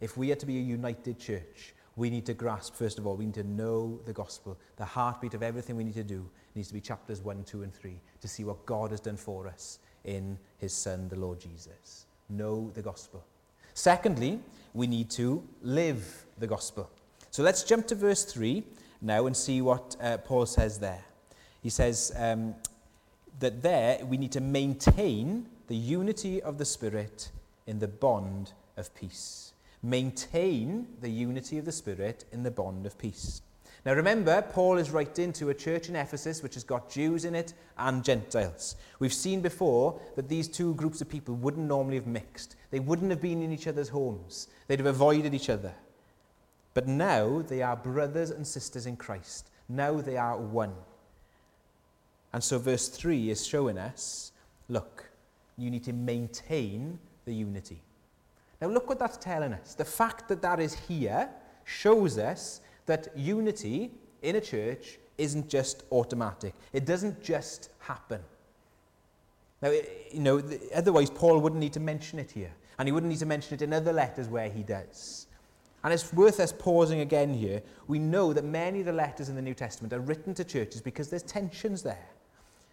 If 0.00 0.16
we 0.16 0.32
are 0.32 0.36
to 0.36 0.46
be 0.46 0.58
a 0.58 0.62
united 0.62 1.18
church, 1.18 1.74
we 1.96 2.10
need 2.10 2.26
to 2.26 2.34
grasp, 2.34 2.74
first 2.74 2.98
of 2.98 3.06
all, 3.06 3.16
we 3.16 3.24
need 3.24 3.34
to 3.34 3.44
know 3.44 3.98
the 4.04 4.12
gospel. 4.12 4.58
The 4.76 4.84
heartbeat 4.84 5.32
of 5.34 5.42
everything 5.42 5.76
we 5.76 5.84
need 5.84 5.94
to 5.94 6.04
do 6.04 6.28
needs 6.54 6.68
to 6.68 6.74
be 6.74 6.80
chapters 6.80 7.22
1, 7.22 7.44
2, 7.44 7.62
and 7.62 7.74
3 7.74 7.98
to 8.20 8.28
see 8.28 8.44
what 8.44 8.64
God 8.66 8.90
has 8.90 9.00
done 9.00 9.16
for 9.16 9.48
us 9.48 9.78
in 10.04 10.38
his 10.58 10.72
Son, 10.72 11.08
the 11.08 11.18
Lord 11.18 11.40
Jesus. 11.40 12.06
know 12.28 12.70
the 12.74 12.82
gospel. 12.82 13.24
Secondly, 13.74 14.40
we 14.74 14.86
need 14.86 15.10
to 15.10 15.42
live 15.62 16.26
the 16.38 16.46
gospel. 16.46 16.90
So 17.30 17.42
let's 17.42 17.62
jump 17.62 17.86
to 17.88 17.94
verse 17.94 18.24
3 18.24 18.62
now 19.00 19.26
and 19.26 19.36
see 19.36 19.60
what 19.60 19.96
uh, 20.00 20.18
Paul 20.18 20.46
says 20.46 20.78
there. 20.78 21.04
He 21.62 21.70
says 21.70 22.12
um, 22.16 22.54
that 23.40 23.62
there 23.62 24.04
we 24.04 24.16
need 24.16 24.32
to 24.32 24.40
maintain 24.40 25.46
the 25.68 25.76
unity 25.76 26.42
of 26.42 26.58
the 26.58 26.64
Spirit 26.64 27.30
in 27.66 27.78
the 27.78 27.88
bond 27.88 28.52
of 28.76 28.94
peace. 28.94 29.52
Maintain 29.86 30.88
the 31.00 31.08
unity 31.08 31.58
of 31.58 31.64
the 31.64 31.70
Spirit 31.70 32.24
in 32.32 32.42
the 32.42 32.50
bond 32.50 32.86
of 32.86 32.98
peace. 32.98 33.42
Now 33.84 33.92
remember, 33.92 34.42
Paul 34.42 34.78
is 34.78 34.90
writing 34.90 35.32
to 35.34 35.50
a 35.50 35.54
church 35.54 35.88
in 35.88 35.94
Ephesus 35.94 36.42
which 36.42 36.54
has 36.54 36.64
got 36.64 36.90
Jews 36.90 37.24
in 37.24 37.36
it 37.36 37.54
and 37.78 38.02
Gentiles. 38.02 38.74
We've 38.98 39.14
seen 39.14 39.40
before 39.42 40.00
that 40.16 40.28
these 40.28 40.48
two 40.48 40.74
groups 40.74 41.00
of 41.00 41.08
people 41.08 41.36
wouldn't 41.36 41.68
normally 41.68 41.94
have 41.94 42.08
mixed. 42.08 42.56
They 42.72 42.80
wouldn't 42.80 43.10
have 43.10 43.20
been 43.20 43.44
in 43.44 43.52
each 43.52 43.68
other's 43.68 43.88
homes. 43.88 44.48
They'd 44.66 44.80
have 44.80 44.86
avoided 44.86 45.34
each 45.34 45.50
other. 45.50 45.72
But 46.74 46.88
now 46.88 47.42
they 47.42 47.62
are 47.62 47.76
brothers 47.76 48.30
and 48.30 48.44
sisters 48.44 48.86
in 48.86 48.96
Christ. 48.96 49.50
Now 49.68 50.00
they 50.00 50.16
are 50.16 50.36
one. 50.36 50.74
And 52.32 52.42
so 52.42 52.58
verse 52.58 52.88
3 52.88 53.30
is 53.30 53.46
showing 53.46 53.78
us 53.78 54.32
look, 54.68 55.08
you 55.56 55.70
need 55.70 55.84
to 55.84 55.92
maintain 55.92 56.98
the 57.24 57.32
unity. 57.32 57.82
Now 58.60 58.68
look 58.68 58.88
what 58.88 58.98
that's 58.98 59.16
telling 59.16 59.52
us. 59.52 59.74
The 59.74 59.84
fact 59.84 60.28
that 60.28 60.42
that 60.42 60.60
is 60.60 60.74
here 60.74 61.28
shows 61.64 62.18
us 62.18 62.60
that 62.86 63.08
unity 63.16 63.90
in 64.22 64.36
a 64.36 64.40
church 64.40 64.98
isn't 65.18 65.48
just 65.48 65.84
automatic. 65.92 66.54
It 66.72 66.86
doesn't 66.86 67.22
just 67.22 67.70
happen. 67.78 68.20
Now, 69.62 69.70
you 69.70 70.20
know, 70.20 70.42
otherwise 70.74 71.10
Paul 71.10 71.40
wouldn't 71.40 71.60
need 71.60 71.72
to 71.74 71.80
mention 71.80 72.18
it 72.18 72.30
here. 72.30 72.52
And 72.78 72.86
he 72.86 72.92
wouldn't 72.92 73.10
need 73.10 73.20
to 73.20 73.26
mention 73.26 73.54
it 73.54 73.62
in 73.62 73.72
other 73.72 73.92
letters 73.92 74.28
where 74.28 74.50
he 74.50 74.62
does. 74.62 75.26
And 75.82 75.92
it's 75.92 76.12
worth 76.12 76.40
us 76.40 76.52
pausing 76.52 77.00
again 77.00 77.32
here. 77.32 77.62
We 77.86 77.98
know 77.98 78.32
that 78.32 78.44
many 78.44 78.80
of 78.80 78.86
the 78.86 78.92
letters 78.92 79.28
in 79.28 79.36
the 79.36 79.42
New 79.42 79.54
Testament 79.54 79.92
are 79.92 80.00
written 80.00 80.34
to 80.34 80.44
churches 80.44 80.80
because 80.80 81.08
there's 81.08 81.22
tensions 81.22 81.82
there. 81.82 82.08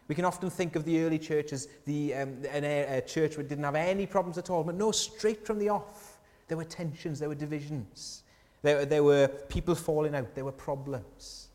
We 0.07 0.15
can 0.15 0.25
often 0.25 0.49
think 0.49 0.75
of 0.75 0.83
the 0.83 1.01
early 1.01 1.17
church 1.17 1.53
as 1.53 1.67
the, 1.85 2.13
um, 2.13 2.37
an, 2.51 2.63
a, 2.63 2.97
a 2.97 3.01
church 3.01 3.35
that 3.35 3.47
didn't 3.47 3.63
have 3.63 3.75
any 3.75 4.05
problems 4.05 4.37
at 4.37 4.49
all. 4.49 4.63
But 4.63 4.75
no, 4.75 4.91
straight 4.91 5.45
from 5.45 5.59
the 5.59 5.69
off, 5.69 6.19
there 6.47 6.57
were 6.57 6.65
tensions, 6.65 7.19
there 7.19 7.29
were 7.29 7.35
divisions. 7.35 8.23
There, 8.61 8.85
there 8.85 9.03
were 9.03 9.27
people 9.27 9.75
falling 9.75 10.15
out, 10.15 10.35
there 10.35 10.45
were 10.45 10.51
problems. 10.51 11.49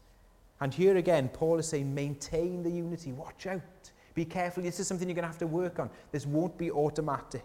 And 0.61 0.73
here 0.73 0.97
again, 0.97 1.29
Paul 1.29 1.59
is 1.59 1.69
saying, 1.69 1.95
maintain 1.95 2.63
the 2.63 2.71
unity, 2.71 3.13
watch 3.13 3.47
out, 3.47 3.91
be 4.15 4.25
careful. 4.25 4.63
This 4.63 4.81
is 4.81 4.89
something 4.89 5.09
you're 5.09 5.15
going 5.15 5.23
to 5.23 5.29
have 5.29 5.39
to 5.39 5.47
work 5.47 5.79
on. 5.79 5.91
This 6.11 6.27
won't 6.27 6.57
be 6.59 6.71
automatic. 6.71 7.45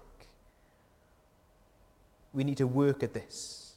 We 2.34 2.44
need 2.44 2.58
to 2.58 2.68
work 2.68 3.04
at 3.04 3.14
this. 3.14 3.74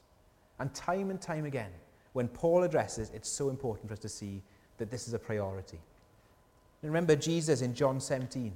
And 0.59 0.73
time 0.75 1.11
and 1.11 1.21
time 1.21 1.45
again, 1.45 1.71
when 2.15 2.29
Paul 2.29 2.63
addresses, 2.63 3.11
it's 3.13 3.29
so 3.29 3.51
important 3.51 3.89
for 3.89 3.93
us 3.93 3.99
to 4.01 4.09
see 4.09 4.43
that 4.79 4.91
this 4.91 5.07
is 5.07 5.13
a 5.13 5.19
priority. 5.19 5.79
Remember 6.87 7.17
Jesus 7.17 7.63
in 7.63 7.75
John 7.75 8.01
17. 8.01 8.53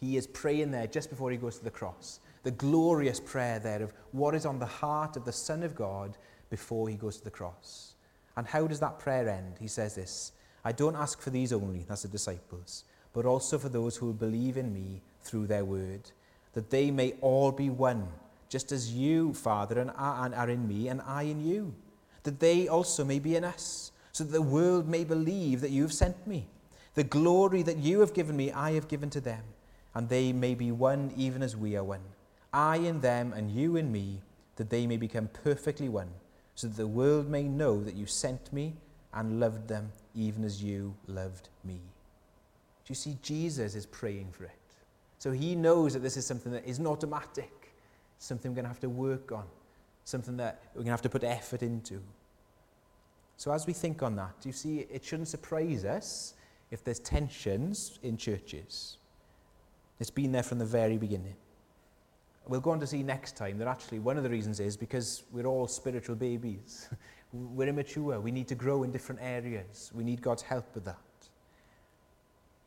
He 0.00 0.16
is 0.16 0.26
praying 0.26 0.70
there 0.70 0.86
just 0.86 1.10
before 1.10 1.30
he 1.30 1.36
goes 1.36 1.58
to 1.58 1.64
the 1.64 1.70
cross. 1.70 2.20
The 2.42 2.50
glorious 2.50 3.20
prayer 3.20 3.58
there 3.58 3.82
of 3.82 3.92
what 4.12 4.34
is 4.34 4.46
on 4.46 4.58
the 4.58 4.66
heart 4.66 5.16
of 5.16 5.24
the 5.24 5.32
Son 5.32 5.62
of 5.62 5.74
God 5.74 6.16
before 6.48 6.88
he 6.88 6.96
goes 6.96 7.18
to 7.18 7.24
the 7.24 7.30
cross. 7.30 7.94
And 8.36 8.46
how 8.46 8.66
does 8.66 8.80
that 8.80 8.98
prayer 8.98 9.28
end? 9.28 9.56
He 9.60 9.68
says 9.68 9.94
this 9.94 10.32
I 10.64 10.72
don't 10.72 10.96
ask 10.96 11.20
for 11.20 11.30
these 11.30 11.52
only, 11.52 11.84
that's 11.88 12.02
the 12.02 12.08
disciples, 12.08 12.84
but 13.12 13.26
also 13.26 13.58
for 13.58 13.68
those 13.68 13.96
who 13.96 14.06
will 14.06 14.12
believe 14.12 14.56
in 14.56 14.72
me 14.72 15.02
through 15.22 15.46
their 15.46 15.64
word, 15.64 16.10
that 16.54 16.70
they 16.70 16.90
may 16.90 17.14
all 17.20 17.52
be 17.52 17.70
one, 17.70 18.08
just 18.48 18.72
as 18.72 18.92
you, 18.92 19.34
Father, 19.34 19.78
and 19.80 19.90
are 19.96 20.50
in 20.50 20.66
me, 20.66 20.88
and 20.88 21.02
I 21.02 21.22
in 21.22 21.46
you, 21.46 21.74
that 22.22 22.40
they 22.40 22.68
also 22.68 23.04
may 23.04 23.18
be 23.18 23.36
in 23.36 23.44
us, 23.44 23.92
so 24.12 24.24
that 24.24 24.32
the 24.32 24.42
world 24.42 24.88
may 24.88 25.04
believe 25.04 25.60
that 25.60 25.70
you 25.70 25.82
have 25.82 25.92
sent 25.92 26.26
me. 26.26 26.46
The 27.00 27.04
glory 27.04 27.62
that 27.62 27.78
you 27.78 28.00
have 28.00 28.12
given 28.12 28.36
me, 28.36 28.52
I 28.52 28.72
have 28.72 28.86
given 28.86 29.08
to 29.08 29.22
them, 29.22 29.42
and 29.94 30.06
they 30.06 30.34
may 30.34 30.54
be 30.54 30.70
one 30.70 31.14
even 31.16 31.42
as 31.42 31.56
we 31.56 31.74
are 31.74 31.82
one. 31.82 32.02
I 32.52 32.76
in 32.76 33.00
them, 33.00 33.32
and 33.32 33.50
you 33.50 33.76
in 33.76 33.90
me, 33.90 34.20
that 34.56 34.68
they 34.68 34.86
may 34.86 34.98
become 34.98 35.28
perfectly 35.28 35.88
one 35.88 36.10
so 36.56 36.66
that 36.66 36.76
the 36.76 36.86
world 36.86 37.26
may 37.26 37.44
know 37.44 37.82
that 37.82 37.94
you 37.94 38.04
sent 38.04 38.52
me 38.52 38.74
and 39.14 39.40
loved 39.40 39.66
them 39.66 39.90
even 40.14 40.44
as 40.44 40.62
you 40.62 40.94
loved 41.06 41.48
me. 41.64 41.76
Do 42.84 42.88
you 42.88 42.94
see, 42.94 43.16
Jesus 43.22 43.74
is 43.74 43.86
praying 43.86 44.32
for 44.32 44.44
it. 44.44 44.50
So 45.20 45.32
he 45.32 45.54
knows 45.54 45.94
that 45.94 46.00
this 46.00 46.18
is 46.18 46.26
something 46.26 46.52
that 46.52 46.66
isn't 46.66 46.86
automatic, 46.86 47.72
something 48.18 48.50
we're 48.50 48.56
going 48.56 48.64
to 48.64 48.68
have 48.68 48.80
to 48.80 48.90
work 48.90 49.32
on, 49.32 49.46
something 50.04 50.36
that 50.36 50.60
we're 50.74 50.80
going 50.80 50.88
to 50.88 50.90
have 50.90 51.00
to 51.00 51.08
put 51.08 51.24
effort 51.24 51.62
into. 51.62 52.02
So 53.38 53.52
as 53.52 53.66
we 53.66 53.72
think 53.72 54.02
on 54.02 54.16
that, 54.16 54.38
do 54.42 54.50
you 54.50 54.52
see, 54.52 54.80
it 54.80 55.02
shouldn't 55.02 55.28
surprise 55.28 55.86
us 55.86 56.34
if 56.70 56.84
there's 56.84 57.00
tensions 57.00 57.98
in 58.02 58.16
churches. 58.16 58.98
It's 59.98 60.10
been 60.10 60.32
there 60.32 60.42
from 60.42 60.58
the 60.58 60.64
very 60.64 60.96
beginning 60.96 61.36
we'll 62.50 62.60
go 62.60 62.70
on 62.70 62.80
to 62.80 62.86
see 62.86 63.02
next 63.02 63.36
time 63.36 63.58
that 63.58 63.68
actually 63.68 64.00
one 64.00 64.16
of 64.16 64.24
the 64.24 64.28
reasons 64.28 64.58
is 64.58 64.76
because 64.76 65.22
we're 65.30 65.46
all 65.46 65.68
spiritual 65.68 66.16
babies. 66.16 66.88
we're 67.32 67.68
immature. 67.68 68.20
We 68.20 68.32
need 68.32 68.48
to 68.48 68.56
grow 68.56 68.82
in 68.82 68.90
different 68.90 69.20
areas. 69.22 69.92
We 69.94 70.02
need 70.02 70.20
God's 70.20 70.42
help 70.42 70.74
with 70.74 70.84
that. 70.84 70.98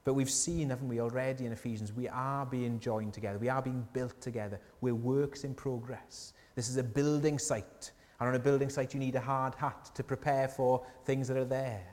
But 0.05 0.13
we've 0.13 0.29
seen, 0.29 0.69
haven't 0.69 0.88
we, 0.88 1.00
already 1.00 1.45
in 1.45 1.51
Ephesians, 1.51 1.93
we 1.93 2.07
are 2.10 2.45
being 2.45 2.79
joined 2.79 3.13
together. 3.13 3.38
We 3.38 3.50
are 3.50 3.62
being 3.62 3.88
built 3.93 4.19
together. 4.22 4.60
We're 4.81 4.95
works 4.95 5.43
in 5.43 5.53
progress. 5.53 6.33
This 6.55 6.69
is 6.69 6.77
a 6.77 6.83
building 6.83 7.38
site. 7.38 7.91
And 8.19 8.29
on 8.29 8.36
a 8.36 8.39
building 8.39 8.69
site, 8.69 8.93
you 8.93 9.00
need 9.00 9.15
a 9.15 9.22
hard 9.22 9.55
hat 9.55 9.91
to 9.95 10.03
prepare 10.03 10.48
for 10.48 10.86
things 11.05 11.27
that 11.27 11.38
are 11.38 11.45
there. 11.45 11.86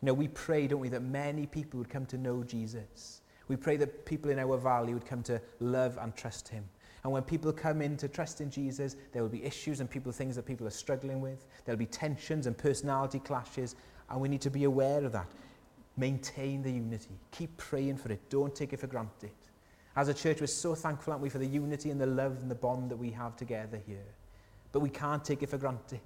You 0.00 0.06
know, 0.06 0.14
we 0.14 0.28
pray, 0.28 0.66
don't 0.66 0.80
we, 0.80 0.88
that 0.88 1.02
many 1.02 1.46
people 1.46 1.78
would 1.78 1.90
come 1.90 2.06
to 2.06 2.16
know 2.16 2.42
Jesus. 2.42 3.20
We 3.48 3.56
pray 3.56 3.76
that 3.76 4.06
people 4.06 4.30
in 4.30 4.38
our 4.38 4.56
valley 4.56 4.94
would 4.94 5.04
come 5.04 5.22
to 5.24 5.40
love 5.58 5.98
and 6.00 6.14
trust 6.16 6.48
him. 6.48 6.64
And 7.02 7.12
when 7.12 7.22
people 7.22 7.52
come 7.52 7.82
in 7.82 7.96
to 7.98 8.08
trust 8.08 8.40
in 8.40 8.50
Jesus, 8.50 8.96
there 9.12 9.22
will 9.22 9.30
be 9.30 9.44
issues 9.44 9.80
and 9.80 9.90
people 9.90 10.12
things 10.12 10.36
that 10.36 10.46
people 10.46 10.66
are 10.66 10.70
struggling 10.70 11.20
with. 11.20 11.46
There'll 11.64 11.78
be 11.78 11.86
tensions 11.86 12.46
and 12.46 12.56
personality 12.56 13.18
clashes, 13.18 13.74
and 14.08 14.20
we 14.20 14.28
need 14.28 14.40
to 14.42 14.50
be 14.50 14.64
aware 14.64 15.04
of 15.04 15.12
that. 15.12 15.30
Maintain 15.96 16.62
the 16.62 16.70
unity. 16.70 17.18
Keep 17.30 17.56
praying 17.56 17.96
for 17.96 18.10
it. 18.12 18.20
Don't 18.30 18.54
take 18.54 18.72
it 18.72 18.80
for 18.80 18.86
granted. 18.86 19.30
As 19.96 20.08
a 20.08 20.14
church, 20.14 20.40
we're 20.40 20.46
so 20.46 20.74
thankful, 20.74 21.12
aren't 21.12 21.22
we, 21.22 21.28
for 21.28 21.38
the 21.38 21.46
unity 21.46 21.90
and 21.90 22.00
the 22.00 22.06
love 22.06 22.38
and 22.40 22.50
the 22.50 22.54
bond 22.54 22.90
that 22.90 22.96
we 22.96 23.10
have 23.10 23.36
together 23.36 23.80
here. 23.86 24.14
But 24.72 24.80
we 24.80 24.88
can't 24.88 25.24
take 25.24 25.42
it 25.42 25.48
for 25.48 25.58
granted. 25.58 26.00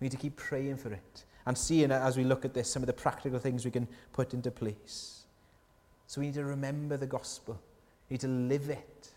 We 0.00 0.06
need 0.06 0.10
to 0.10 0.16
keep 0.16 0.36
praying 0.36 0.78
for 0.78 0.92
it 0.92 1.24
and 1.46 1.56
seeing 1.56 1.90
as 1.90 2.16
we 2.16 2.24
look 2.24 2.44
at 2.44 2.54
this 2.54 2.70
some 2.70 2.82
of 2.82 2.86
the 2.86 2.92
practical 2.92 3.38
things 3.38 3.64
we 3.64 3.70
can 3.70 3.88
put 4.12 4.34
into 4.34 4.50
place. 4.50 5.22
So 6.06 6.20
we 6.20 6.26
need 6.26 6.34
to 6.34 6.44
remember 6.44 6.96
the 6.96 7.06
gospel. 7.06 7.60
We 8.08 8.14
need 8.14 8.20
to 8.22 8.28
live 8.28 8.68
it. 8.68 9.10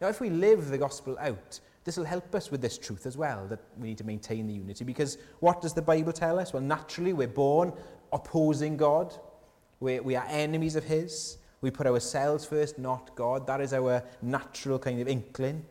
Now, 0.00 0.08
if 0.08 0.20
we 0.20 0.30
live 0.30 0.68
the 0.68 0.78
gospel 0.78 1.16
out, 1.20 1.60
this 1.84 1.96
will 1.96 2.04
help 2.04 2.34
us 2.34 2.50
with 2.50 2.60
this 2.60 2.78
truth 2.78 3.06
as 3.06 3.16
well, 3.16 3.46
that 3.48 3.60
we 3.78 3.88
need 3.88 3.98
to 3.98 4.04
maintain 4.04 4.46
the 4.46 4.54
unity. 4.54 4.84
Because 4.84 5.18
what 5.40 5.60
does 5.60 5.74
the 5.74 5.82
Bible 5.82 6.12
tell 6.12 6.38
us? 6.38 6.52
Well, 6.52 6.62
naturally, 6.62 7.12
we're 7.12 7.28
born 7.28 7.72
opposing 8.12 8.76
God. 8.76 9.14
we 9.80 10.00
we 10.00 10.16
are 10.16 10.24
enemies 10.28 10.76
of 10.76 10.84
His. 10.84 11.38
We 11.60 11.70
put 11.70 11.86
ourselves 11.86 12.44
first, 12.44 12.78
not 12.78 13.14
God. 13.14 13.46
That 13.46 13.60
is 13.60 13.72
our 13.72 14.02
natural 14.20 14.78
kind 14.78 15.00
of 15.00 15.08
inkling. 15.08 15.64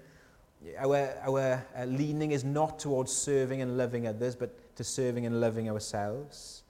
Our, 0.77 1.09
our 1.23 1.65
uh, 1.75 1.85
leaning 1.85 2.31
is 2.31 2.43
not 2.43 2.79
towards 2.79 3.11
serving 3.11 3.61
and 3.61 3.77
loving 3.77 4.07
others, 4.07 4.35
but 4.35 4.57
to 4.75 4.83
serving 4.83 5.25
and 5.25 5.39
loving 5.39 5.69
ourselves. 5.69 6.63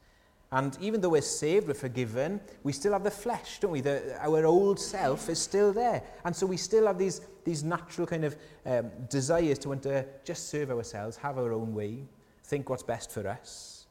And 0.54 0.78
even 0.82 1.00
though 1.00 1.10
we're 1.10 1.22
saved, 1.22 1.68
we're 1.68 1.74
forgiven, 1.74 2.42
we 2.64 2.74
still 2.74 2.92
have 2.92 3.04
the 3.04 3.12
flesh, 3.12 3.60
don't 3.60 3.72
we? 3.72 3.80
The, 3.80 4.18
our 4.20 4.46
old 4.46 4.80
self 4.80 5.30
is 5.30 5.40
still 5.40 5.72
there. 5.72 6.04
And 6.26 6.36
so 6.36 6.46
we 6.46 6.58
still 6.58 6.88
have 6.88 6.98
these, 6.98 7.22
these 7.46 7.64
natural 7.64 8.06
kind 8.06 8.26
of 8.26 8.36
um, 8.66 8.92
desires 9.10 9.60
to 9.60 9.70
want 9.70 9.84
to 9.84 10.06
just 10.26 10.50
serve 10.50 10.70
ourselves, 10.72 11.16
have 11.18 11.38
our 11.38 11.54
own 11.54 11.74
way, 11.74 12.00
think 12.44 12.70
what's 12.70 12.84
best 12.84 13.12
for 13.12 13.26
us. 13.28 13.86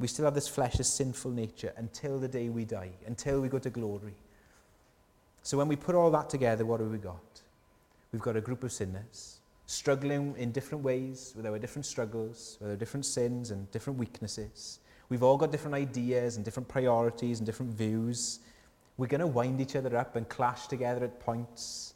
We 0.00 0.08
still 0.08 0.24
have 0.24 0.34
this 0.34 0.48
flesh, 0.48 0.74
this 0.74 0.88
sinful 0.88 1.30
nature, 1.30 1.72
until 1.76 2.18
the 2.18 2.26
day 2.26 2.48
we 2.48 2.64
die, 2.64 2.90
until 3.06 3.40
we 3.40 3.48
go 3.48 3.60
to 3.60 3.70
glory. 3.70 4.16
So 5.44 5.56
when 5.58 5.68
we 5.68 5.76
put 5.76 5.94
all 5.94 6.10
that 6.10 6.28
together, 6.28 6.66
what 6.66 6.80
have 6.80 6.90
we 6.90 6.98
got? 6.98 7.40
We've 8.10 8.20
got 8.20 8.36
a 8.36 8.40
group 8.40 8.64
of 8.64 8.72
sinners 8.72 9.38
struggling 9.72 10.34
in 10.36 10.52
different 10.52 10.84
ways 10.84 11.32
with 11.34 11.46
our 11.46 11.58
different 11.58 11.86
struggles, 11.86 12.58
with 12.60 12.70
our 12.70 12.76
different 12.76 13.06
sins 13.06 13.50
and 13.50 13.70
different 13.70 13.98
weaknesses. 13.98 14.80
We've 15.08 15.22
all 15.22 15.36
got 15.36 15.50
different 15.50 15.74
ideas 15.74 16.36
and 16.36 16.44
different 16.44 16.68
priorities 16.68 17.38
and 17.38 17.46
different 17.46 17.72
views. 17.72 18.40
We're 18.98 19.06
going 19.06 19.20
to 19.20 19.26
wind 19.26 19.60
each 19.60 19.74
other 19.74 19.96
up 19.96 20.16
and 20.16 20.28
clash 20.28 20.66
together 20.66 21.04
at 21.04 21.18
points. 21.20 21.94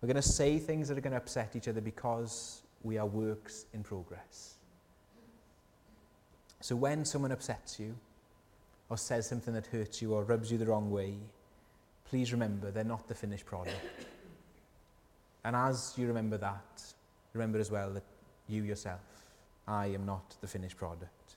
We're 0.00 0.06
going 0.06 0.16
to 0.16 0.22
say 0.22 0.58
things 0.58 0.88
that 0.88 0.96
are 0.96 1.00
going 1.00 1.12
to 1.12 1.16
upset 1.16 1.56
each 1.56 1.68
other 1.68 1.80
because 1.80 2.62
we 2.82 2.96
are 2.96 3.06
works 3.06 3.66
in 3.74 3.82
progress. 3.82 4.54
So 6.60 6.76
when 6.76 7.04
someone 7.04 7.32
upsets 7.32 7.78
you, 7.78 7.94
or 8.88 8.96
says 8.96 9.28
something 9.28 9.52
that 9.54 9.66
hurts 9.66 10.00
you, 10.00 10.14
or 10.14 10.22
rubs 10.22 10.50
you 10.50 10.58
the 10.58 10.66
wrong 10.66 10.92
way, 10.92 11.14
please 12.08 12.30
remember 12.30 12.70
they're 12.70 12.84
not 12.84 13.08
the 13.08 13.14
finished 13.14 13.44
product. 13.44 13.76
And 15.44 15.56
as 15.56 15.94
you 15.96 16.06
remember 16.06 16.36
that, 16.38 16.82
remember 17.36 17.58
as 17.58 17.70
well 17.70 17.90
that 17.90 18.04
you 18.48 18.62
yourself, 18.62 19.00
I 19.66 19.86
am 19.86 20.06
not 20.06 20.36
the 20.40 20.46
finished 20.46 20.76
product. 20.76 21.36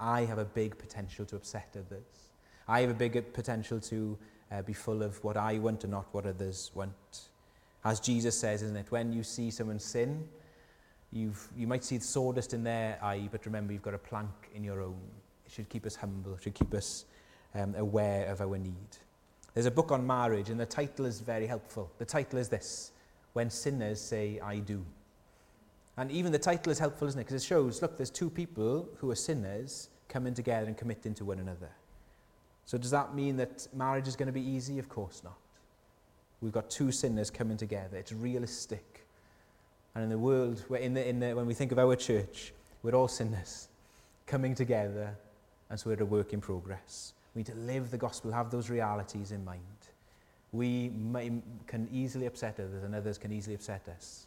I 0.00 0.22
have 0.22 0.38
a 0.38 0.44
big 0.44 0.76
potential 0.78 1.24
to 1.26 1.36
upset 1.36 1.68
others. 1.74 2.30
I 2.66 2.80
have 2.80 2.90
a 2.90 2.94
big 2.94 3.32
potential 3.32 3.80
to 3.80 4.18
uh, 4.50 4.62
be 4.62 4.72
full 4.72 5.02
of 5.02 5.22
what 5.22 5.36
I 5.36 5.58
want 5.58 5.84
and 5.84 5.92
not 5.92 6.06
what 6.12 6.26
others 6.26 6.70
want. 6.74 7.28
As 7.84 8.00
Jesus 8.00 8.38
says, 8.38 8.62
isn't 8.62 8.76
it? 8.76 8.90
When 8.90 9.12
you 9.12 9.22
see 9.22 9.50
someone 9.50 9.78
sin, 9.78 10.26
you've, 11.12 11.48
you 11.56 11.66
might 11.66 11.84
see 11.84 11.98
the 11.98 12.04
sawdust 12.04 12.54
in 12.54 12.64
their 12.64 12.98
eye, 13.02 13.28
but 13.30 13.46
remember 13.46 13.72
you've 13.72 13.82
got 13.82 13.94
a 13.94 13.98
plank 13.98 14.30
in 14.54 14.64
your 14.64 14.80
own. 14.80 15.00
It 15.46 15.52
should 15.52 15.68
keep 15.68 15.86
us 15.86 15.94
humble, 15.94 16.34
it 16.34 16.42
should 16.42 16.54
keep 16.54 16.72
us 16.74 17.04
um, 17.54 17.74
aware 17.76 18.26
of 18.26 18.40
our 18.40 18.58
need. 18.58 18.74
There's 19.52 19.66
a 19.66 19.70
book 19.70 19.92
on 19.92 20.04
marriage, 20.04 20.50
and 20.50 20.58
the 20.58 20.66
title 20.66 21.06
is 21.06 21.20
very 21.20 21.46
helpful. 21.46 21.90
The 21.98 22.04
title 22.04 22.38
is 22.40 22.48
this 22.48 22.90
When 23.34 23.50
Sinners 23.50 24.00
Say, 24.00 24.40
I 24.40 24.58
Do. 24.58 24.84
And 25.96 26.10
even 26.10 26.32
the 26.32 26.38
title 26.38 26.72
is 26.72 26.78
helpful, 26.78 27.06
isn't 27.08 27.20
it? 27.20 27.24
Because 27.24 27.42
it 27.42 27.46
shows, 27.46 27.80
look, 27.80 27.96
there's 27.96 28.10
two 28.10 28.30
people 28.30 28.88
who 28.98 29.10
are 29.10 29.16
sinners 29.16 29.90
coming 30.08 30.34
together 30.34 30.66
and 30.66 30.76
committing 30.76 31.14
to 31.14 31.24
one 31.24 31.38
another. 31.38 31.70
So 32.66 32.78
does 32.78 32.90
that 32.90 33.14
mean 33.14 33.36
that 33.36 33.68
marriage 33.74 34.08
is 34.08 34.16
going 34.16 34.26
to 34.26 34.32
be 34.32 34.40
easy? 34.40 34.78
Of 34.78 34.88
course 34.88 35.22
not. 35.22 35.36
We've 36.40 36.52
got 36.52 36.68
two 36.68 36.90
sinners 36.90 37.30
coming 37.30 37.56
together. 37.56 37.96
It's 37.96 38.12
realistic. 38.12 39.06
And 39.94 40.02
in 40.04 40.10
the 40.10 40.18
world, 40.18 40.64
in 40.78 40.94
the, 40.94 41.08
in 41.08 41.20
the, 41.20 41.34
when 41.34 41.46
we 41.46 41.54
think 41.54 41.72
of 41.72 41.78
our 41.78 41.94
church, 41.94 42.52
we're 42.82 42.94
all 42.94 43.08
sinners 43.08 43.68
coming 44.26 44.54
together, 44.54 45.16
and 45.70 45.78
so 45.78 45.90
we're 45.90 46.02
a 46.02 46.04
work 46.04 46.32
in 46.32 46.40
progress. 46.40 47.12
We 47.34 47.40
need 47.40 47.46
to 47.46 47.54
live 47.54 47.90
the 47.90 47.98
gospel, 47.98 48.32
have 48.32 48.50
those 48.50 48.68
realities 48.70 49.32
in 49.32 49.44
mind. 49.44 49.60
We 50.52 50.90
may, 50.90 51.30
can 51.66 51.88
easily 51.92 52.26
upset 52.26 52.58
others, 52.58 52.82
and 52.82 52.94
others 52.94 53.18
can 53.18 53.32
easily 53.32 53.54
upset 53.54 53.88
us. 53.94 54.26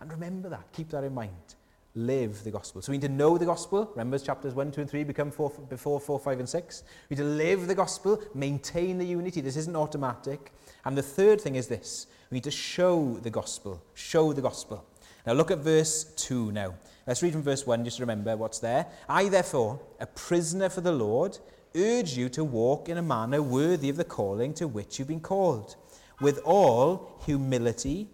And 0.00 0.10
remember 0.10 0.48
that, 0.48 0.72
keep 0.72 0.90
that 0.90 1.04
in 1.04 1.14
mind. 1.14 1.54
Live 1.94 2.44
the 2.44 2.50
gospel. 2.50 2.80
So 2.80 2.92
we 2.92 2.98
need 2.98 3.06
to 3.06 3.12
know 3.12 3.38
the 3.38 3.46
gospel. 3.46 3.90
Remember, 3.92 4.18
chapters 4.18 4.54
1, 4.54 4.70
2, 4.70 4.82
and 4.82 4.90
3 4.90 5.04
become 5.04 5.30
four, 5.30 5.50
before 5.68 5.98
4, 5.98 6.20
5, 6.20 6.38
and 6.38 6.48
6. 6.48 6.82
We 7.08 7.16
need 7.16 7.22
to 7.22 7.28
live 7.28 7.66
the 7.66 7.74
gospel, 7.74 8.22
maintain 8.34 8.98
the 8.98 9.06
unity. 9.06 9.40
This 9.40 9.56
isn't 9.56 9.74
automatic. 9.74 10.52
And 10.84 10.96
the 10.96 11.02
third 11.02 11.40
thing 11.40 11.56
is 11.56 11.66
this 11.66 12.06
we 12.30 12.36
need 12.36 12.44
to 12.44 12.50
show 12.50 13.18
the 13.22 13.30
gospel. 13.30 13.82
Show 13.94 14.32
the 14.32 14.42
gospel. 14.42 14.84
Now 15.26 15.32
look 15.32 15.50
at 15.50 15.58
verse 15.58 16.04
2 16.04 16.52
now. 16.52 16.74
Let's 17.06 17.22
read 17.22 17.32
from 17.32 17.42
verse 17.42 17.66
1 17.66 17.84
just 17.84 17.96
to 17.96 18.02
remember 18.02 18.36
what's 18.36 18.58
there. 18.58 18.86
I, 19.08 19.28
therefore, 19.28 19.80
a 19.98 20.06
prisoner 20.06 20.68
for 20.68 20.82
the 20.82 20.92
Lord, 20.92 21.38
urge 21.74 22.16
you 22.16 22.28
to 22.30 22.44
walk 22.44 22.88
in 22.88 22.98
a 22.98 23.02
manner 23.02 23.42
worthy 23.42 23.88
of 23.88 23.96
the 23.96 24.04
calling 24.04 24.54
to 24.54 24.68
which 24.68 24.98
you've 24.98 25.08
been 25.08 25.20
called, 25.20 25.76
with 26.20 26.38
all 26.44 27.18
humility 27.24 28.08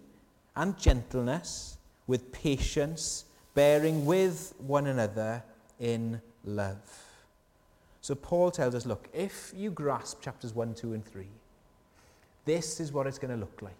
and 0.55 0.77
gentleness, 0.77 1.74
with 2.07 2.31
patience, 2.31 3.25
bearing 3.53 4.05
with 4.05 4.53
one 4.59 4.87
another 4.87 5.43
in 5.79 6.21
love. 6.43 6.77
So 8.01 8.13
Paul 8.13 8.51
tells 8.51 8.75
us 8.75 8.85
look, 8.85 9.09
if 9.13 9.51
you 9.55 9.71
grasp 9.71 10.21
chapters 10.21 10.53
1, 10.53 10.75
2, 10.75 10.93
and 10.93 11.05
3, 11.05 11.27
this 12.45 12.79
is 12.79 12.91
what 12.91 13.07
it's 13.07 13.17
going 13.17 13.33
to 13.33 13.39
look 13.39 13.61
like. 13.61 13.73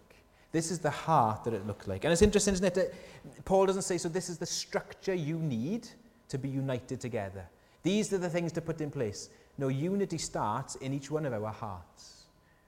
This 0.52 0.70
is 0.70 0.78
the 0.78 0.90
heart 0.90 1.44
that 1.44 1.54
it 1.54 1.66
looked 1.66 1.86
like. 1.86 2.04
And 2.04 2.12
it's 2.12 2.22
interesting, 2.22 2.54
isn't 2.54 2.66
it? 2.66 2.74
That 2.74 3.44
Paul 3.44 3.66
doesn't 3.66 3.82
say, 3.82 3.98
so 3.98 4.08
this 4.08 4.28
is 4.28 4.38
the 4.38 4.46
structure 4.46 5.14
you 5.14 5.38
need 5.38 5.88
to 6.28 6.38
be 6.38 6.48
united 6.48 7.00
together. 7.00 7.44
These 7.82 8.12
are 8.12 8.18
the 8.18 8.28
things 8.28 8.52
to 8.52 8.60
put 8.60 8.80
in 8.80 8.90
place. 8.90 9.28
No, 9.58 9.68
unity 9.68 10.18
starts 10.18 10.74
in 10.76 10.92
each 10.92 11.10
one 11.10 11.24
of 11.24 11.32
our 11.32 11.52
hearts, 11.52 12.24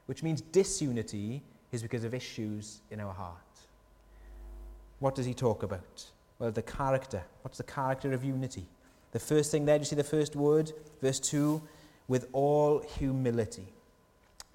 which 0.07 0.23
means 0.23 0.41
disunity 0.41 1.43
is 1.73 1.83
because 1.83 2.05
of 2.05 2.15
issues 2.15 2.81
in 2.91 3.01
our 3.01 3.13
heart. 3.13 3.37
what 4.99 5.15
does 5.15 5.27
he 5.27 5.35
talk 5.35 5.63
about? 5.63 6.05
Well, 6.39 6.51
the 6.51 6.63
character. 6.63 7.23
What's 7.43 7.59
the 7.59 7.65
character 7.65 8.13
of 8.13 8.25
unity? 8.25 8.67
The 9.13 9.19
first 9.19 9.51
thing 9.51 9.65
there, 9.65 9.79
do 9.79 9.83
you 9.83 9.87
see 9.87 9.97
the 9.97 10.05
first 10.05 10.37
word? 10.37 10.73
Verse 11.01 11.21
2 11.21 11.63
with 12.09 12.27
all 12.33 12.81
humility, 12.81 13.67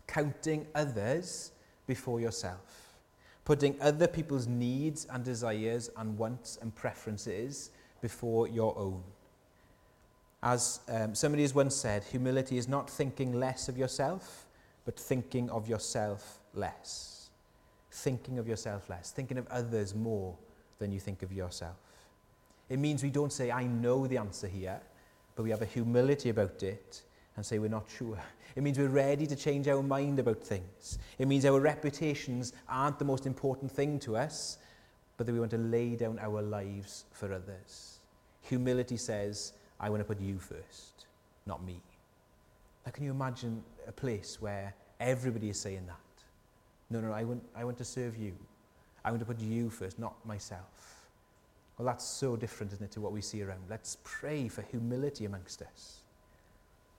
counting 0.08 0.66
others 0.74 1.52
before 1.86 2.20
yourself, 2.20 2.96
putting 3.46 3.80
other 3.80 4.08
people's 4.08 4.48
needs 4.48 5.06
and 5.12 5.24
desires 5.24 5.90
and 5.98 6.18
wants 6.18 6.58
and 6.62 6.74
preferences 6.76 7.70
before 8.02 8.48
your 8.48 8.78
own. 8.78 9.02
As 10.42 10.82
um, 10.90 11.16
somebody 11.16 11.44
has 11.44 11.56
once 11.56 11.76
said, 11.76 12.04
humility 12.04 12.58
is 12.58 12.68
not 12.68 12.90
thinking 12.90 13.34
less 13.34 13.70
of 13.70 13.78
yourself, 13.78 14.46
but 14.84 15.00
thinking 15.00 15.50
of 15.50 15.70
yourself 15.70 16.40
less. 16.54 17.23
Thinking 17.96 18.40
of 18.40 18.48
yourself 18.48 18.90
less, 18.90 19.12
thinking 19.12 19.38
of 19.38 19.48
others 19.50 19.94
more 19.94 20.36
than 20.80 20.92
you 20.92 21.00
think 21.00 21.22
of 21.22 21.32
yourself. 21.32 21.78
It 22.68 22.80
means 22.80 23.04
we 23.04 23.12
don't 23.12 23.32
say, 23.32 23.52
I 23.52 23.66
know 23.66 24.08
the 24.08 24.18
answer 24.18 24.48
here, 24.48 24.82
but 25.36 25.44
we 25.44 25.52
have 25.52 25.62
a 25.62 25.66
humility 25.66 26.30
about 26.30 26.64
it 26.64 27.04
and 27.36 27.46
say 27.46 27.60
we're 27.60 27.70
not 27.70 27.86
sure. 27.96 28.18
It 28.56 28.64
means 28.64 28.80
we're 28.80 28.88
ready 28.88 29.28
to 29.28 29.36
change 29.36 29.68
our 29.68 29.84
mind 29.84 30.18
about 30.18 30.42
things. 30.42 30.98
It 31.20 31.28
means 31.28 31.46
our 31.46 31.60
reputations 31.60 32.54
aren't 32.68 32.98
the 32.98 33.06
most 33.06 33.28
important 33.28 33.72
thing 33.72 34.00
to 34.00 34.18
us, 34.18 34.58
but 35.16 35.28
that 35.28 35.34
we 35.34 35.40
want 35.40 35.52
to 35.52 35.60
lay 35.60 35.96
down 35.96 36.18
our 36.20 36.42
lives 36.42 37.06
for 37.12 37.32
others. 37.32 38.00
Humility 38.42 38.98
says, 38.98 39.54
I 39.80 39.92
want 39.92 40.00
to 40.00 40.06
put 40.06 40.20
you 40.20 40.40
first, 40.40 41.06
not 41.46 41.64
me. 41.64 41.80
Now, 42.86 42.92
can 42.92 43.04
you 43.04 43.12
imagine 43.12 43.64
a 43.88 43.92
place 43.92 44.42
where 44.42 44.74
everybody 45.00 45.50
is 45.50 45.60
saying 45.60 45.86
that? 45.88 46.03
No, 46.94 47.02
no, 47.02 47.12
I 47.12 47.24
want, 47.24 47.42
I 47.56 47.64
want 47.64 47.80
to 47.80 47.84
serve 47.84 48.16
you. 48.16 48.34
I 49.04 49.10
want 49.10 49.20
to 49.20 49.26
put 49.26 49.40
you 49.40 49.72
first, 49.72 49.98
not 49.98 50.14
myself. 50.28 51.08
Well, 51.76 51.88
that's 51.88 52.06
so 52.06 52.36
different, 52.36 52.72
isn't 52.74 52.86
it, 52.86 52.92
to 52.92 53.02
what 53.02 53.12
we 53.12 53.20
see 53.20 53.42
around. 53.42 53.62
Let's 53.68 53.98
pray 54.04 54.48
for 54.48 54.62
humility 54.62 55.26
amongst 55.26 55.64
us. 55.64 56.02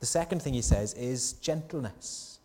The 0.00 0.06
second 0.06 0.42
thing 0.42 0.52
he 0.52 0.62
says 0.62 0.94
is 0.94 1.34
gentleness. 1.34 2.40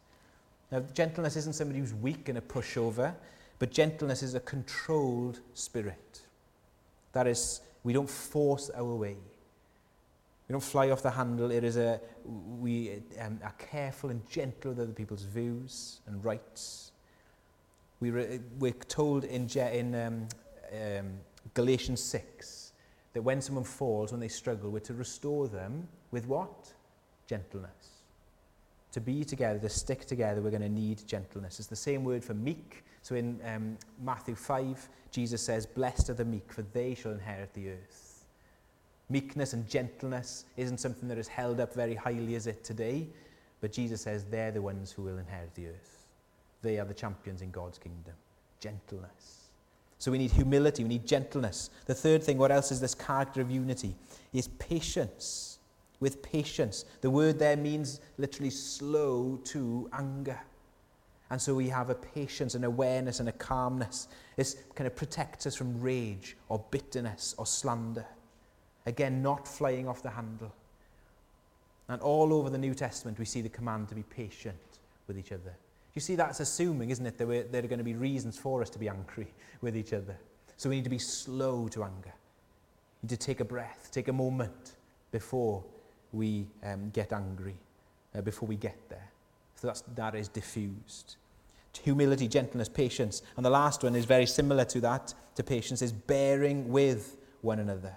Now, 0.71 0.81
gentleness 0.93 1.35
isn't 1.37 1.53
somebody 1.53 1.79
who's 1.79 1.95
weak 1.95 2.29
and 2.29 2.37
a 2.37 2.41
pushover, 2.41 3.15
but 3.57 3.71
gentleness 3.71 4.21
is 4.21 4.35
a 4.35 4.39
controlled 4.41 5.39
spirit. 5.55 6.21
That 7.13 7.25
is, 7.25 7.61
we 7.83 7.93
don't 7.93 8.09
force 8.09 8.69
our 8.75 8.93
way. 8.93 9.17
We 10.47 10.53
don't 10.53 10.63
fly 10.63 10.91
off 10.91 11.01
the 11.01 11.09
handle. 11.09 11.49
It 11.49 11.63
is 11.63 11.77
a, 11.77 11.99
we 12.59 13.01
um, 13.19 13.39
are 13.43 13.55
careful 13.57 14.11
and 14.11 14.21
gentle 14.29 14.69
with 14.69 14.81
other 14.81 14.93
people's 14.93 15.23
views 15.23 16.01
and 16.05 16.23
rights. 16.23 16.91
We 17.99 18.11
re, 18.11 18.39
we're 18.57 18.71
told 18.71 19.25
in, 19.25 19.47
in 19.49 19.95
um, 19.95 20.27
um, 20.73 21.11
Galatians 21.53 22.01
6 22.01 22.71
that 23.13 23.21
when 23.21 23.41
someone 23.41 23.63
falls, 23.63 24.11
when 24.11 24.21
they 24.21 24.27
struggle, 24.27 24.69
we're 24.69 24.79
to 24.79 24.93
restore 24.93 25.47
them 25.47 25.87
with 26.11 26.27
what? 26.27 26.73
Gentleness. 27.27 28.03
To 28.93 29.01
be 29.01 29.23
together, 29.23 29.59
to 29.59 29.69
stick 29.69 30.05
together, 30.05 30.41
we're 30.41 30.49
going 30.49 30.61
to 30.61 30.69
need 30.69 31.05
gentleness. 31.07 31.59
It's 31.59 31.67
the 31.67 31.75
same 31.75 32.03
word 32.03 32.23
for 32.23 32.33
meek. 32.33 32.83
So 33.01 33.15
in 33.15 33.39
um, 33.45 33.77
Matthew 34.03 34.35
5, 34.35 34.89
Jesus 35.11 35.41
says, 35.41 35.65
Blessed 35.65 36.09
are 36.09 36.15
the 36.15 36.25
meek, 36.25 36.51
for 36.51 36.63
they 36.73 36.95
shall 36.95 37.11
inherit 37.11 37.53
the 37.53 37.69
earth. 37.69 38.25
Meekness 39.09 39.53
and 39.53 39.67
gentleness 39.67 40.45
isn't 40.55 40.79
something 40.79 41.09
that 41.09 41.17
is 41.17 41.27
held 41.27 41.59
up 41.59 41.73
very 41.73 41.95
highly 41.95 42.35
as 42.35 42.45
it 42.47 42.63
today, 42.63 43.07
but 43.59 43.71
Jesus 43.71 44.01
says 44.01 44.25
they're 44.25 44.51
the 44.51 44.61
ones 44.61 44.91
who 44.91 45.01
will 45.01 45.17
inherit 45.17 45.53
the 45.55 45.67
earth. 45.67 45.98
They 46.61 46.79
are 46.79 46.85
the 46.85 46.93
champions 46.93 47.41
in 47.41 47.51
God's 47.51 47.77
kingdom. 47.77 48.13
Gentleness. 48.59 49.49
So 49.97 50.11
we 50.11 50.17
need 50.17 50.31
humility, 50.31 50.83
we 50.83 50.89
need 50.89 51.05
gentleness. 51.05 51.69
The 51.85 51.93
third 51.93 52.23
thing, 52.23 52.37
what 52.37 52.51
else 52.51 52.71
is 52.71 52.79
this 52.79 52.95
character 52.95 53.41
of 53.41 53.51
unity? 53.51 53.95
Is 54.33 54.47
patience. 54.47 55.59
With 55.99 56.21
patience. 56.21 56.85
The 57.01 57.09
word 57.09 57.37
there 57.37 57.57
means 57.57 57.99
literally 58.17 58.49
slow 58.49 59.39
to 59.45 59.89
anger. 59.91 60.39
And 61.29 61.41
so 61.41 61.53
we 61.53 61.67
have 61.69 61.89
a 61.89 61.95
patience, 61.95 62.55
an 62.55 62.63
awareness, 62.63 63.19
and 63.19 63.29
a 63.29 63.33
calmness. 63.33 64.07
This 64.37 64.57
kind 64.73 64.87
of 64.87 64.95
protects 64.95 65.45
us 65.45 65.55
from 65.55 65.79
rage 65.79 66.37
or 66.47 66.63
bitterness 66.71 67.35
or 67.37 67.45
slander. 67.45 68.05
Again, 68.85 69.21
not 69.21 69.47
flying 69.47 69.87
off 69.87 70.01
the 70.01 70.09
handle. 70.09 70.53
And 71.89 72.01
all 72.01 72.33
over 72.33 72.49
the 72.49 72.57
New 72.57 72.73
Testament, 72.73 73.19
we 73.19 73.25
see 73.25 73.41
the 73.41 73.49
command 73.49 73.89
to 73.89 73.95
be 73.95 74.03
patient 74.03 74.57
with 75.07 75.17
each 75.17 75.31
other. 75.31 75.55
You 75.95 76.01
see, 76.01 76.15
that's 76.15 76.39
assuming, 76.39 76.91
isn't 76.91 77.05
it, 77.05 77.17
that 77.17 77.51
there 77.51 77.63
are 77.63 77.67
going 77.67 77.79
to 77.79 77.83
be 77.83 77.95
reasons 77.95 78.37
for 78.37 78.61
us 78.61 78.69
to 78.71 78.79
be 78.79 78.89
angry 78.89 79.33
with 79.61 79.75
each 79.75 79.93
other. 79.93 80.17
So 80.57 80.69
we 80.69 80.75
need 80.75 80.83
to 80.83 80.89
be 80.89 80.99
slow 80.99 81.67
to 81.69 81.83
anger. 81.83 82.13
We 83.01 83.07
need 83.07 83.09
to 83.09 83.17
take 83.17 83.39
a 83.39 83.45
breath, 83.45 83.89
take 83.91 84.07
a 84.07 84.13
moment 84.13 84.75
before 85.11 85.63
we 86.11 86.47
um, 86.63 86.89
get 86.91 87.13
angry, 87.13 87.55
uh, 88.15 88.21
before 88.21 88.47
we 88.47 88.55
get 88.55 88.77
there. 88.89 89.09
So 89.55 89.67
that's, 89.67 89.81
that 89.95 90.15
is 90.15 90.27
diffused. 90.27 91.15
Humility, 91.83 92.27
gentleness, 92.27 92.67
patience. 92.67 93.21
And 93.37 93.45
the 93.45 93.49
last 93.49 93.83
one 93.83 93.95
is 93.95 94.05
very 94.05 94.25
similar 94.25 94.65
to 94.65 94.81
that, 94.81 95.13
to 95.35 95.43
patience, 95.43 95.81
is 95.81 95.91
bearing 95.91 96.69
with 96.69 97.17
one 97.41 97.59
another. 97.59 97.95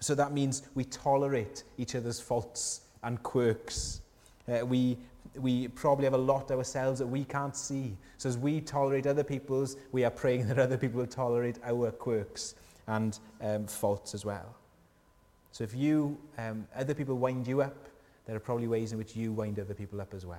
So 0.00 0.14
that 0.16 0.32
means 0.32 0.62
we 0.74 0.84
tolerate 0.84 1.62
each 1.78 1.94
other's 1.94 2.20
faults 2.20 2.80
and 3.04 3.22
quirks. 3.22 4.00
Uh, 4.48 4.66
we 4.66 4.98
we 5.34 5.68
probably 5.68 6.04
have 6.04 6.14
a 6.14 6.18
lot 6.18 6.50
ourselves 6.50 6.98
that 6.98 7.06
we 7.06 7.24
can't 7.24 7.56
see. 7.56 7.96
So 8.18 8.28
as 8.28 8.36
we 8.36 8.60
tolerate 8.60 9.06
other 9.06 9.24
people's, 9.24 9.76
we 9.92 10.04
are 10.04 10.10
praying 10.10 10.48
that 10.48 10.58
other 10.58 10.76
people 10.76 11.00
will 11.00 11.06
tolerate 11.06 11.58
our 11.64 11.90
quirks 11.90 12.54
and 12.86 13.18
um, 13.40 13.66
faults 13.66 14.14
as 14.14 14.24
well. 14.24 14.54
So 15.52 15.64
if 15.64 15.74
you, 15.74 16.18
um, 16.38 16.66
other 16.74 16.94
people 16.94 17.16
wind 17.16 17.46
you 17.46 17.62
up, 17.62 17.76
there 18.26 18.36
are 18.36 18.40
probably 18.40 18.68
ways 18.68 18.92
in 18.92 18.98
which 18.98 19.16
you 19.16 19.32
wind 19.32 19.58
other 19.58 19.74
people 19.74 20.00
up 20.00 20.14
as 20.14 20.24
well. 20.24 20.38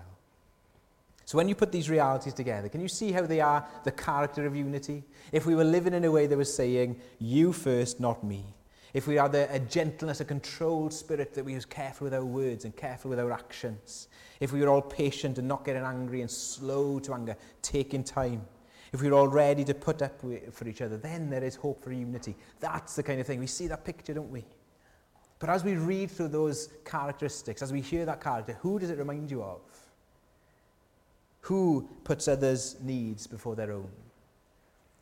So 1.25 1.37
when 1.37 1.47
you 1.47 1.55
put 1.55 1.71
these 1.71 1.89
realities 1.89 2.33
together, 2.33 2.67
can 2.67 2.81
you 2.81 2.87
see 2.87 3.11
how 3.11 3.21
they 3.21 3.39
are 3.39 3.65
the 3.83 3.91
character 3.91 4.45
of 4.45 4.55
unity? 4.55 5.03
If 5.31 5.45
we 5.45 5.55
were 5.55 5.63
living 5.63 5.93
in 5.93 6.03
a 6.03 6.11
way 6.11 6.27
that 6.27 6.37
was 6.37 6.53
saying, 6.53 6.99
you 7.19 7.53
first, 7.53 7.99
not 7.99 8.23
me. 8.23 8.43
If 8.93 9.07
we 9.07 9.15
had 9.15 9.33
a, 9.33 9.51
a 9.51 9.59
gentleness, 9.59 10.21
a 10.21 10.25
controlled 10.25 10.93
spirit 10.93 11.33
that 11.33 11.43
we 11.43 11.55
was 11.55 11.65
careful 11.65 12.05
with 12.05 12.13
our 12.13 12.25
words 12.25 12.63
and 12.65 12.75
careful 12.75 13.09
with 13.09 13.19
our 13.19 13.31
actions. 13.31 14.07
If 14.39 14.51
we 14.53 14.61
were 14.61 14.69
all 14.69 14.81
patient 14.81 15.39
and 15.39 15.47
not 15.47 15.65
getting 15.65 15.83
angry 15.83 16.21
and 16.21 16.29
slow 16.29 16.99
to 16.99 17.13
anger, 17.13 17.35
taking 17.61 18.03
time. 18.03 18.45
If 18.91 19.01
we 19.01 19.09
were 19.09 19.17
all 19.17 19.27
ready 19.27 19.63
to 19.63 19.73
put 19.73 20.03
up 20.03 20.21
for 20.51 20.67
each 20.67 20.81
other, 20.81 20.97
then 20.97 21.29
there 21.29 21.43
is 21.43 21.55
hope 21.55 21.83
for 21.83 21.91
unity. 21.91 22.35
That's 22.59 22.95
the 22.95 23.01
kind 23.01 23.19
of 23.19 23.25
thing. 23.25 23.39
We 23.39 23.47
see 23.47 23.65
that 23.67 23.83
picture, 23.83 24.13
don't 24.13 24.31
we? 24.31 24.45
But 25.39 25.49
as 25.49 25.63
we 25.63 25.73
read 25.73 26.11
through 26.11 26.27
those 26.27 26.69
characteristics, 26.85 27.63
as 27.63 27.73
we 27.73 27.81
hear 27.81 28.05
that 28.05 28.21
character, 28.21 28.53
who 28.61 28.77
does 28.77 28.91
it 28.91 28.99
remind 28.99 29.31
you 29.31 29.41
of? 29.41 29.61
Who 31.41 31.89
puts 32.03 32.27
others' 32.27 32.77
needs 32.81 33.25
before 33.25 33.55
their 33.55 33.71
own? 33.71 33.89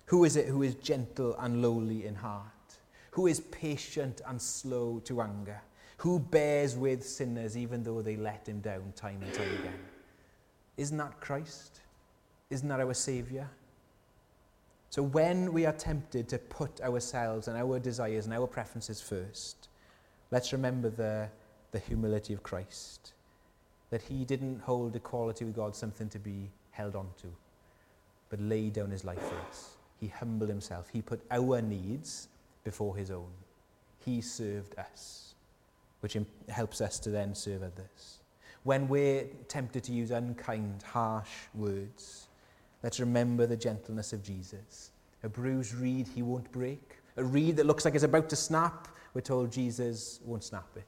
Who 0.06 0.24
is 0.24 0.38
it 0.38 0.48
who 0.48 0.64
is 0.64 0.76
gentle 0.76 1.36
and 1.38 1.62
lowly 1.62 2.06
in 2.06 2.16
heart? 2.16 2.46
Who 3.12 3.28
is 3.28 3.42
patient 3.42 4.22
and 4.28 4.42
slow 4.42 5.02
to 5.06 5.22
anger? 5.22 5.62
Who 5.98 6.20
bears 6.20 6.76
with 6.76 7.06
sinners 7.06 7.56
even 7.58 7.84
though 7.84 8.02
they 8.02 8.16
let 8.16 8.48
him 8.48 8.60
down 8.62 8.94
time 8.96 9.22
and 9.22 9.34
time 9.34 9.54
again? 9.60 9.80
Isn't 10.78 10.98
that 10.98 11.20
Christ? 11.20 11.82
Isn't 12.50 12.68
that 12.70 12.80
our 12.80 12.94
Saviour? 12.94 13.50
So 14.90 15.04
when 15.04 15.54
we 15.54 15.66
are 15.66 15.74
tempted 15.74 16.28
to 16.30 16.38
put 16.38 16.82
ourselves 16.82 17.48
and 17.48 17.58
our 17.58 17.80
desires 17.80 18.26
and 18.26 18.34
our 18.34 18.48
preferences 18.48 19.00
first, 19.00 19.70
let's 20.32 20.52
remember 20.52 20.90
the, 20.90 21.30
the 21.72 21.80
humility 21.80 22.34
of 22.34 22.44
Christ 22.44 23.14
that 23.90 24.02
he 24.02 24.26
didn't 24.26 24.62
hold 24.62 24.96
equality 24.96 25.46
with 25.46 25.56
God 25.56 25.76
something 25.76 26.10
to 26.10 26.20
be 26.20 26.50
held 26.72 26.96
on 26.96 27.08
to, 27.22 27.28
but 28.30 28.42
laid 28.42 28.74
down 28.74 28.90
his 28.90 29.04
life 29.04 29.22
for 29.22 29.36
us. 29.50 29.76
He 30.00 30.08
humbled 30.08 30.50
himself. 30.50 30.90
He 30.92 31.02
put 31.02 31.22
our 31.30 31.62
needs 31.62 32.30
before 32.64 32.96
his 32.96 33.12
own. 33.12 33.32
He 34.00 34.22
served 34.22 34.78
us, 34.78 35.36
which 36.02 36.18
helps 36.50 36.82
us 36.82 37.00
to 37.00 37.10
then 37.10 37.36
serve 37.36 37.64
others. 37.64 38.20
When 38.64 38.88
we're 38.88 39.26
tempted 39.48 39.84
to 39.86 39.92
use 39.92 40.12
unkind, 40.12 40.84
harsh 40.84 41.30
words, 41.54 42.28
let's 42.84 43.00
remember 43.00 43.46
the 43.46 43.58
gentleness 43.58 44.14
of 44.14 44.24
Jesus. 44.24 44.92
A 45.24 45.30
bruised 45.30 45.74
reed 45.76 46.08
he 46.08 46.22
won't 46.22 46.52
break. 46.52 46.98
A 47.18 47.24
reed 47.24 47.58
that 47.58 47.66
looks 47.66 47.86
like 47.86 47.96
it's 47.96 48.04
about 48.04 48.30
to 48.30 48.36
snap, 48.36 48.88
we're 49.14 49.22
told 49.22 49.52
Jesus 49.52 50.20
won't 50.24 50.44
snap 50.44 50.68
it 50.76 50.86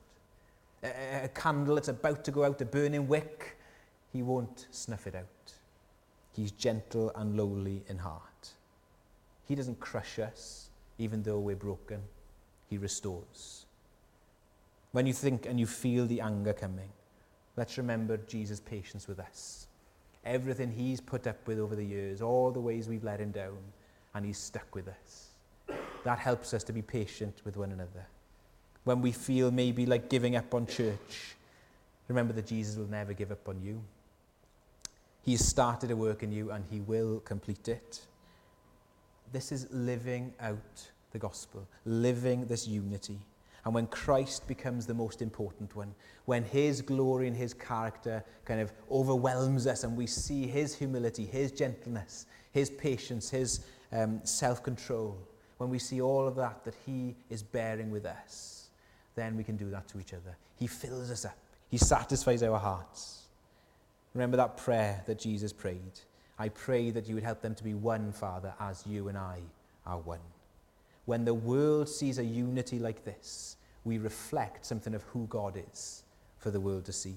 a, 0.83 1.25
a 1.25 1.27
candle 1.29 1.75
that's 1.75 1.87
about 1.87 2.23
to 2.25 2.31
go 2.31 2.43
out, 2.43 2.61
a 2.61 2.65
burning 2.65 3.07
wick, 3.07 3.57
he 4.11 4.21
won't 4.21 4.67
snuff 4.71 5.07
it 5.07 5.15
out. 5.15 5.53
He's 6.35 6.51
gentle 6.51 7.11
and 7.15 7.37
lowly 7.37 7.83
in 7.87 7.97
heart. 7.97 8.49
He 9.45 9.55
doesn't 9.55 9.79
crush 9.79 10.19
us, 10.19 10.69
even 10.97 11.23
though 11.23 11.39
we're 11.39 11.55
broken. 11.55 12.01
He 12.69 12.77
restores. 12.77 13.65
When 14.91 15.05
you 15.05 15.13
think 15.13 15.45
and 15.45 15.59
you 15.59 15.65
feel 15.65 16.05
the 16.05 16.21
anger 16.21 16.53
coming, 16.53 16.89
let's 17.55 17.77
remember 17.77 18.17
Jesus' 18.17 18.59
patience 18.59 19.07
with 19.07 19.19
us. 19.19 19.67
Everything 20.25 20.71
he's 20.71 21.01
put 21.01 21.27
up 21.27 21.47
with 21.47 21.59
over 21.59 21.75
the 21.75 21.83
years, 21.83 22.21
all 22.21 22.51
the 22.51 22.59
ways 22.59 22.87
we've 22.87 23.03
let 23.03 23.19
him 23.19 23.31
down, 23.31 23.57
and 24.15 24.25
he's 24.25 24.37
stuck 24.37 24.73
with 24.73 24.87
us. 24.87 25.29
That 26.03 26.19
helps 26.19 26.53
us 26.53 26.63
to 26.65 26.73
be 26.73 26.81
patient 26.81 27.41
with 27.43 27.57
one 27.57 27.71
another 27.71 28.05
when 28.83 29.01
we 29.01 29.11
feel 29.11 29.51
maybe 29.51 29.85
like 29.85 30.09
giving 30.09 30.35
up 30.35 30.53
on 30.53 30.67
church, 30.67 31.35
remember 32.07 32.33
that 32.33 32.47
Jesus 32.47 32.75
will 32.75 32.89
never 32.89 33.13
give 33.13 33.31
up 33.31 33.47
on 33.47 33.61
you. 33.61 33.81
He 35.23 35.31
has 35.31 35.47
started 35.47 35.91
a 35.91 35.95
work 35.95 36.21
in 36.21 36.31
you 36.31 36.51
and 36.51 36.65
he 36.69 36.81
will 36.81 37.19
complete 37.21 37.67
it. 37.69 38.01
This 39.33 39.51
is 39.51 39.67
living 39.71 40.31
out 40.39 40.89
the 41.11 41.17
gospel, 41.17 41.67
living 41.85 42.45
this 42.45 42.67
unity. 42.67 43.19
And 43.65 43.73
when 43.73 43.87
Christ 43.87 44.47
becomes 44.47 44.85
the 44.85 44.93
most 44.93 45.23
important 45.23 45.75
one, 45.75 45.95
when 46.25 46.43
his 46.43 46.81
glory 46.81 47.27
and 47.27 47.35
his 47.35 47.53
character 47.53 48.23
kind 48.45 48.61
of 48.61 48.71
overwhelms 48.91 49.65
us 49.65 49.83
and 49.83 49.97
we 49.97 50.05
see 50.05 50.45
his 50.45 50.75
humility, 50.75 51.25
his 51.25 51.51
gentleness, 51.51 52.27
his 52.51 52.69
patience, 52.69 53.29
his 53.29 53.61
um, 53.91 54.21
self 54.23 54.61
control, 54.61 55.17
when 55.57 55.69
we 55.69 55.79
see 55.79 55.99
all 55.99 56.27
of 56.27 56.35
that 56.35 56.63
that 56.63 56.75
he 56.85 57.15
is 57.31 57.41
bearing 57.41 57.89
with 57.89 58.05
us, 58.05 58.69
then 59.15 59.35
we 59.35 59.43
can 59.43 59.57
do 59.57 59.69
that 59.71 59.87
to 59.87 59.99
each 59.99 60.13
other. 60.13 60.37
He 60.59 60.67
fills 60.67 61.09
us 61.09 61.25
up, 61.25 61.37
He 61.71 61.77
satisfies 61.77 62.43
our 62.43 62.59
hearts. 62.59 63.23
Remember 64.13 64.37
that 64.37 64.57
prayer 64.57 65.01
that 65.07 65.17
Jesus 65.17 65.51
prayed. 65.51 66.01
I 66.39 66.49
pray 66.49 66.89
that 66.91 67.07
you 67.07 67.15
would 67.15 67.23
help 67.23 67.41
them 67.41 67.55
to 67.55 67.63
be 67.63 67.73
one, 67.73 68.11
Father, 68.11 68.53
as 68.59 68.85
you 68.87 69.07
and 69.07 69.17
I 69.17 69.39
are 69.85 69.99
one. 69.99 70.19
When 71.05 71.25
the 71.25 71.33
world 71.33 71.89
sees 71.89 72.17
a 72.17 72.23
unity 72.23 72.79
like 72.79 73.03
this, 73.03 73.57
we 73.83 73.97
reflect 73.97 74.65
something 74.65 74.95
of 74.95 75.03
who 75.03 75.27
God 75.27 75.61
is 75.71 76.03
for 76.39 76.49
the 76.49 76.59
world 76.59 76.85
to 76.85 76.93
see. 76.93 77.15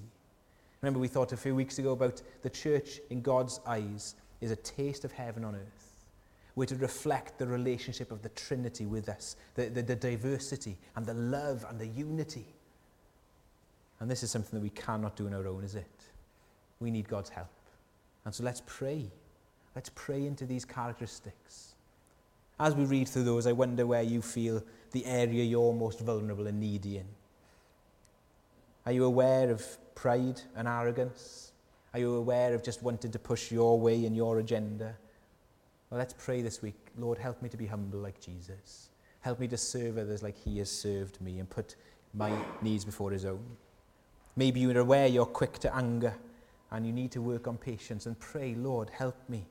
Remember, 0.82 0.98
we 0.98 1.08
thought 1.08 1.32
a 1.32 1.36
few 1.36 1.54
weeks 1.54 1.78
ago 1.78 1.92
about 1.92 2.20
the 2.42 2.50
church 2.50 3.00
in 3.10 3.22
God's 3.22 3.60
eyes 3.66 4.14
is 4.40 4.50
a 4.50 4.56
taste 4.56 5.04
of 5.04 5.12
heaven 5.12 5.44
on 5.44 5.54
earth. 5.54 6.04
We're 6.54 6.66
to 6.66 6.76
reflect 6.76 7.38
the 7.38 7.46
relationship 7.46 8.10
of 8.10 8.22
the 8.22 8.28
Trinity 8.30 8.86
with 8.86 9.08
us, 9.08 9.36
the, 9.54 9.66
the, 9.68 9.82
the 9.82 9.96
diversity 9.96 10.76
and 10.96 11.06
the 11.06 11.14
love 11.14 11.64
and 11.68 11.78
the 11.78 11.86
unity. 11.86 12.46
And 14.00 14.10
this 14.10 14.22
is 14.22 14.30
something 14.30 14.58
that 14.58 14.62
we 14.62 14.70
cannot 14.70 15.16
do 15.16 15.26
on 15.26 15.34
our 15.34 15.46
own, 15.46 15.64
is 15.64 15.74
it? 15.74 15.86
We 16.80 16.90
need 16.90 17.08
God's 17.08 17.30
help. 17.30 17.48
And 18.26 18.34
so 18.34 18.42
let's 18.42 18.60
pray. 18.66 19.06
Let's 19.76 19.90
pray 19.94 20.26
into 20.26 20.44
these 20.44 20.64
characteristics. 20.64 21.76
As 22.58 22.74
we 22.74 22.84
read 22.84 23.08
through 23.08 23.22
those, 23.22 23.46
I 23.46 23.52
wonder 23.52 23.86
where 23.86 24.02
you 24.02 24.20
feel 24.20 24.62
the 24.90 25.06
area 25.06 25.44
you're 25.44 25.72
most 25.72 26.00
vulnerable 26.00 26.48
and 26.48 26.58
needy 26.58 26.98
in. 26.98 27.06
Are 28.84 28.92
you 28.92 29.04
aware 29.04 29.50
of 29.50 29.64
pride 29.94 30.40
and 30.56 30.66
arrogance? 30.66 31.52
Are 31.94 32.00
you 32.00 32.16
aware 32.16 32.52
of 32.52 32.64
just 32.64 32.82
wanting 32.82 33.12
to 33.12 33.18
push 33.18 33.52
your 33.52 33.78
way 33.78 34.04
and 34.06 34.16
your 34.16 34.40
agenda? 34.40 34.96
Well, 35.90 35.98
let's 35.98 36.14
pray 36.18 36.42
this 36.42 36.62
week. 36.62 36.74
Lord, 36.98 37.18
help 37.18 37.40
me 37.42 37.48
to 37.48 37.56
be 37.56 37.66
humble 37.66 38.00
like 38.00 38.20
Jesus. 38.20 38.88
Help 39.20 39.38
me 39.38 39.46
to 39.48 39.56
serve 39.56 39.98
others 39.98 40.22
like 40.22 40.36
he 40.36 40.58
has 40.58 40.70
served 40.70 41.20
me 41.20 41.38
and 41.38 41.48
put 41.48 41.76
my 42.12 42.32
needs 42.60 42.84
before 42.84 43.12
his 43.12 43.24
own. 43.24 43.44
Maybe 44.34 44.60
you're 44.60 44.78
aware 44.78 45.06
you're 45.06 45.26
quick 45.26 45.58
to 45.60 45.74
anger 45.76 46.14
and 46.70 46.86
you 46.86 46.92
need 46.92 47.10
to 47.12 47.22
work 47.22 47.46
on 47.46 47.56
patience 47.56 48.06
and 48.06 48.18
pray, 48.18 48.54
Lord, 48.54 48.90
help 48.90 49.16
me 49.28 49.46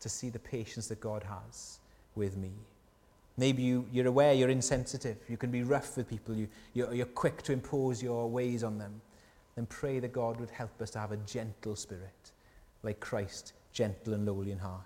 to 0.00 0.08
see 0.08 0.30
the 0.30 0.38
patience 0.38 0.88
that 0.88 1.00
God 1.00 1.24
has 1.24 1.78
with 2.14 2.36
me. 2.36 2.52
Maybe 3.36 3.62
you, 3.62 3.86
you're 3.92 4.06
aware 4.06 4.32
you're 4.32 4.50
insensitive. 4.50 5.16
You 5.28 5.36
can 5.36 5.50
be 5.50 5.62
rough 5.62 5.96
with 5.96 6.08
people. 6.08 6.34
You, 6.34 6.48
you're, 6.74 6.92
you're 6.92 7.06
quick 7.06 7.42
to 7.44 7.52
impose 7.52 8.02
your 8.02 8.28
ways 8.28 8.62
on 8.62 8.78
them. 8.78 9.00
Then 9.56 9.66
pray 9.66 9.98
that 10.00 10.12
God 10.12 10.38
would 10.38 10.50
help 10.50 10.80
us 10.80 10.90
to 10.90 10.98
have 10.98 11.12
a 11.12 11.16
gentle 11.18 11.76
spirit, 11.76 12.32
like 12.82 13.00
Christ, 13.00 13.54
gentle 13.72 14.14
and 14.14 14.26
lowly 14.26 14.52
in 14.52 14.58
heart. 14.58 14.82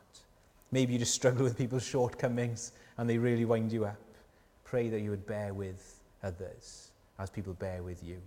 Maybe 0.70 0.92
you 0.92 0.98
just 0.98 1.14
struggle 1.14 1.44
with 1.44 1.56
people's 1.56 1.84
shortcomings 1.84 2.72
and 2.96 3.08
they 3.08 3.18
really 3.18 3.44
wind 3.44 3.72
you 3.72 3.84
up. 3.84 4.00
Pray 4.64 4.88
that 4.88 5.00
you 5.00 5.10
would 5.10 5.26
bear 5.26 5.54
with 5.54 6.00
others 6.22 6.90
as 7.18 7.30
people 7.30 7.54
bear 7.54 7.82
with 7.82 8.02
you. 8.02 8.20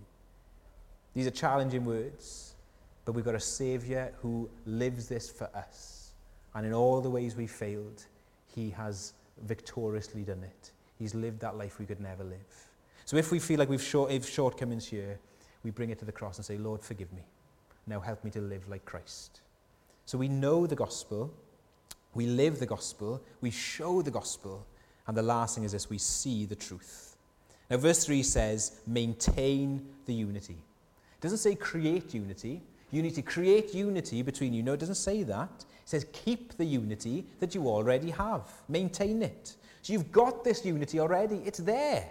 These 1.14 1.26
are 1.26 1.32
challenging 1.32 1.84
words, 1.84 2.54
but 3.08 3.14
we've 3.14 3.24
got 3.24 3.34
a 3.34 3.40
Saviour 3.40 4.12
who 4.20 4.50
lives 4.66 5.08
this 5.08 5.30
for 5.30 5.48
us. 5.56 6.12
And 6.54 6.66
in 6.66 6.74
all 6.74 7.00
the 7.00 7.08
ways 7.08 7.36
we 7.36 7.46
failed, 7.46 8.04
he 8.54 8.68
has 8.68 9.14
victoriously 9.46 10.24
done 10.24 10.44
it. 10.44 10.72
He's 10.98 11.14
lived 11.14 11.40
that 11.40 11.56
life 11.56 11.78
we 11.78 11.86
could 11.86 12.00
never 12.00 12.22
live. 12.22 12.68
So 13.06 13.16
if 13.16 13.32
we 13.32 13.38
feel 13.38 13.58
like 13.58 13.70
we've 13.70 13.80
short, 13.80 14.10
if 14.10 14.28
shortcomings 14.28 14.86
here, 14.86 15.18
we 15.64 15.70
bring 15.70 15.88
it 15.88 15.98
to 16.00 16.04
the 16.04 16.12
cross 16.12 16.36
and 16.36 16.44
say, 16.44 16.58
Lord, 16.58 16.82
forgive 16.82 17.10
me. 17.14 17.22
Now 17.86 17.98
help 17.98 18.22
me 18.24 18.30
to 18.32 18.42
live 18.42 18.68
like 18.68 18.84
Christ. 18.84 19.40
So 20.04 20.18
we 20.18 20.28
know 20.28 20.66
the 20.66 20.76
gospel, 20.76 21.32
we 22.12 22.26
live 22.26 22.58
the 22.58 22.66
gospel, 22.66 23.22
we 23.40 23.50
show 23.50 24.02
the 24.02 24.10
gospel, 24.10 24.66
and 25.06 25.16
the 25.16 25.22
last 25.22 25.54
thing 25.54 25.64
is 25.64 25.72
this 25.72 25.88
we 25.88 25.96
see 25.96 26.44
the 26.44 26.56
truth. 26.56 27.16
Now, 27.70 27.78
verse 27.78 28.04
3 28.04 28.22
says, 28.22 28.82
maintain 28.86 29.88
the 30.04 30.12
unity. 30.12 30.58
It 31.14 31.22
doesn't 31.22 31.38
say 31.38 31.54
create 31.54 32.12
unity. 32.12 32.60
You 32.90 33.02
need 33.02 33.14
to 33.16 33.22
create 33.22 33.74
unity 33.74 34.22
between 34.22 34.52
you. 34.52 34.62
No, 34.62 34.72
it 34.72 34.80
doesn't 34.80 34.94
say 34.96 35.22
that. 35.24 35.50
It 35.58 35.88
says 35.88 36.06
keep 36.12 36.56
the 36.56 36.64
unity 36.64 37.26
that 37.40 37.54
you 37.54 37.66
already 37.68 38.10
have, 38.10 38.50
maintain 38.68 39.22
it. 39.22 39.56
So 39.82 39.92
you've 39.92 40.12
got 40.12 40.44
this 40.44 40.64
unity 40.64 41.00
already, 41.00 41.42
it's 41.44 41.58
there. 41.58 42.08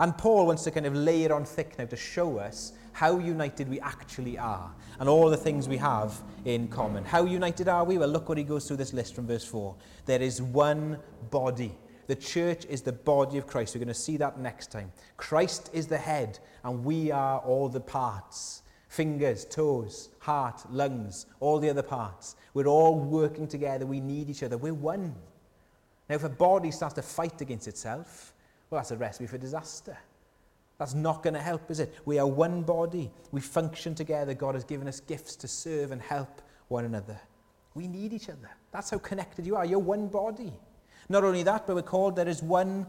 And 0.00 0.16
Paul 0.16 0.46
wants 0.46 0.64
to 0.64 0.70
kind 0.70 0.86
of 0.86 0.94
lay 0.94 1.22
it 1.24 1.30
on 1.30 1.44
thick 1.44 1.78
now 1.78 1.84
to 1.84 1.96
show 1.96 2.38
us 2.38 2.72
how 2.92 3.18
united 3.18 3.68
we 3.68 3.80
actually 3.80 4.36
are 4.36 4.70
and 4.98 5.08
all 5.08 5.30
the 5.30 5.36
things 5.36 5.68
we 5.68 5.76
have 5.76 6.20
in 6.44 6.68
common. 6.68 7.04
How 7.04 7.24
united 7.24 7.68
are 7.68 7.84
we? 7.84 7.98
Well, 7.98 8.08
look 8.08 8.28
what 8.28 8.38
he 8.38 8.44
goes 8.44 8.66
through 8.66 8.78
this 8.78 8.92
list 8.92 9.14
from 9.14 9.26
verse 9.26 9.44
4. 9.44 9.74
There 10.06 10.20
is 10.20 10.42
one 10.42 10.98
body. 11.30 11.74
The 12.08 12.16
church 12.16 12.64
is 12.66 12.82
the 12.82 12.92
body 12.92 13.38
of 13.38 13.46
Christ. 13.46 13.74
We're 13.74 13.80
going 13.80 13.88
to 13.88 13.94
see 13.94 14.16
that 14.18 14.38
next 14.38 14.72
time. 14.72 14.92
Christ 15.16 15.70
is 15.72 15.86
the 15.86 15.98
head, 15.98 16.38
and 16.64 16.84
we 16.84 17.10
are 17.10 17.38
all 17.38 17.68
the 17.68 17.80
parts 17.80 18.61
fingers, 18.92 19.46
toes, 19.46 20.10
heart, 20.18 20.60
lungs, 20.70 21.24
all 21.40 21.58
the 21.58 21.70
other 21.70 21.82
parts. 21.82 22.36
We're 22.52 22.66
all 22.66 22.98
working 22.98 23.48
together. 23.48 23.86
We 23.86 24.00
need 24.00 24.28
each 24.28 24.42
other. 24.42 24.58
We're 24.58 24.74
one. 24.74 25.14
Now, 26.10 26.16
if 26.16 26.24
a 26.24 26.28
body 26.28 26.70
starts 26.70 26.94
to 26.96 27.02
fight 27.02 27.40
against 27.40 27.68
itself, 27.68 28.34
well, 28.68 28.80
that's 28.80 28.90
a 28.90 28.96
recipe 28.98 29.26
for 29.26 29.38
disaster. 29.38 29.96
That's 30.76 30.92
not 30.92 31.22
going 31.22 31.32
to 31.32 31.40
help, 31.40 31.70
is 31.70 31.80
it? 31.80 31.94
We 32.04 32.18
are 32.18 32.26
one 32.26 32.64
body. 32.64 33.10
We 33.30 33.40
function 33.40 33.94
together. 33.94 34.34
God 34.34 34.54
has 34.56 34.64
given 34.64 34.86
us 34.86 35.00
gifts 35.00 35.36
to 35.36 35.48
serve 35.48 35.90
and 35.90 36.02
help 36.02 36.42
one 36.68 36.84
another. 36.84 37.18
We 37.74 37.88
need 37.88 38.12
each 38.12 38.28
other. 38.28 38.50
That's 38.72 38.90
how 38.90 38.98
connected 38.98 39.46
you 39.46 39.56
are. 39.56 39.64
You're 39.64 39.78
one 39.78 40.08
body. 40.08 40.52
Not 41.08 41.24
only 41.24 41.42
that, 41.44 41.66
but 41.66 41.76
we're 41.76 41.82
called 41.82 42.16
there 42.16 42.28
is 42.28 42.42
one, 42.42 42.86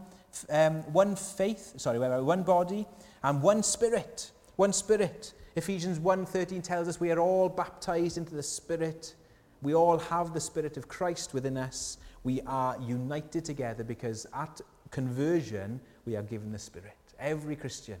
um, 0.50 0.82
one 0.92 1.16
faith, 1.16 1.80
sorry, 1.80 1.98
one 1.98 2.42
body 2.42 2.86
and 3.22 3.40
one 3.40 3.62
spirit. 3.62 4.32
One 4.56 4.74
spirit. 4.74 5.32
Ephesians 5.56 6.00
1.13 6.00 6.62
tells 6.62 6.88
us 6.88 6.98
we 6.98 7.12
are 7.12 7.18
all 7.18 7.48
baptized 7.48 8.18
into 8.18 8.34
the 8.34 8.42
Spirit. 8.42 9.14
We 9.62 9.74
all 9.74 9.98
have 9.98 10.34
the 10.34 10.40
Spirit 10.40 10.76
of 10.76 10.88
Christ 10.88 11.32
within 11.32 11.56
us. 11.56 11.98
We 12.24 12.40
are 12.42 12.76
united 12.80 13.44
together 13.44 13.84
because 13.84 14.26
at 14.34 14.60
conversion, 14.90 15.80
we 16.06 16.16
are 16.16 16.22
given 16.22 16.50
the 16.50 16.58
Spirit. 16.58 16.96
Every 17.20 17.54
Christian, 17.54 17.98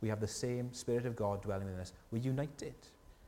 we 0.00 0.08
have 0.08 0.20
the 0.20 0.28
same 0.28 0.72
Spirit 0.72 1.04
of 1.04 1.14
God 1.14 1.42
dwelling 1.42 1.66
within 1.66 1.80
us. 1.80 1.92
We're 2.10 2.22
united. 2.22 2.74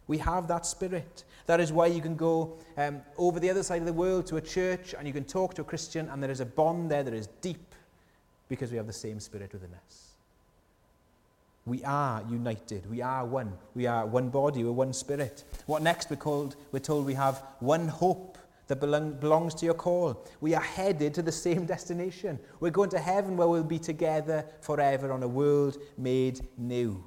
We 0.09 0.19
have 0.19 0.47
that 0.49 0.65
spirit. 0.65 1.25
That 1.47 1.61
is 1.61 1.73
why 1.73 1.87
you 1.87 2.01
can 2.01 2.15
go 2.15 2.59
um, 2.77 3.03
over 3.19 3.41
the 3.41 3.51
other 3.51 3.63
side 3.63 3.81
of 3.81 3.87
the 3.87 3.93
world 3.93 4.27
to 4.29 4.37
a 4.37 4.41
church 4.41 4.95
and 4.97 5.07
you 5.07 5.13
can 5.13 5.25
talk 5.25 5.55
to 5.55 5.63
a 5.63 5.65
Christian 5.65 6.09
and 6.09 6.23
there 6.23 6.31
is 6.31 6.41
a 6.41 6.47
bond 6.47 6.91
there 6.91 7.03
that 7.03 7.13
is 7.13 7.27
deep 7.41 7.75
because 8.49 8.71
we 8.71 8.77
have 8.77 8.87
the 8.87 8.93
same 8.93 9.19
spirit 9.19 9.53
within 9.53 9.71
us. 9.85 10.06
We 11.67 11.83
are 11.83 12.23
united. 12.31 12.89
We 12.89 13.03
are 13.03 13.27
one. 13.27 13.53
We 13.75 13.87
are 13.87 14.07
one 14.07 14.29
body. 14.31 14.63
We're 14.63 14.71
one 14.71 14.93
spirit. 14.93 15.43
What 15.67 15.83
next? 15.83 16.09
We're, 16.09 16.17
called, 16.17 16.55
we're 16.71 16.79
told 16.79 17.05
we 17.05 17.15
have 17.15 17.43
one 17.59 17.89
hope 17.89 18.39
that 18.69 18.81
belong, 18.81 19.15
belongs 19.15 19.53
to 19.57 19.65
your 19.65 19.75
call. 19.75 20.25
We 20.41 20.55
are 20.55 20.63
headed 20.63 21.13
to 21.15 21.23
the 21.23 21.33
same 21.33 21.67
destination. 21.67 22.39
We're 22.61 22.71
going 22.71 22.91
to 22.91 23.01
heaven 23.01 23.37
where 23.37 23.49
we'll 23.49 23.65
be 23.65 23.81
together 23.81 24.47
forever 24.61 25.11
on 25.11 25.25
a 25.25 25.29
world 25.29 25.77
made 25.99 26.41
new. 26.57 27.05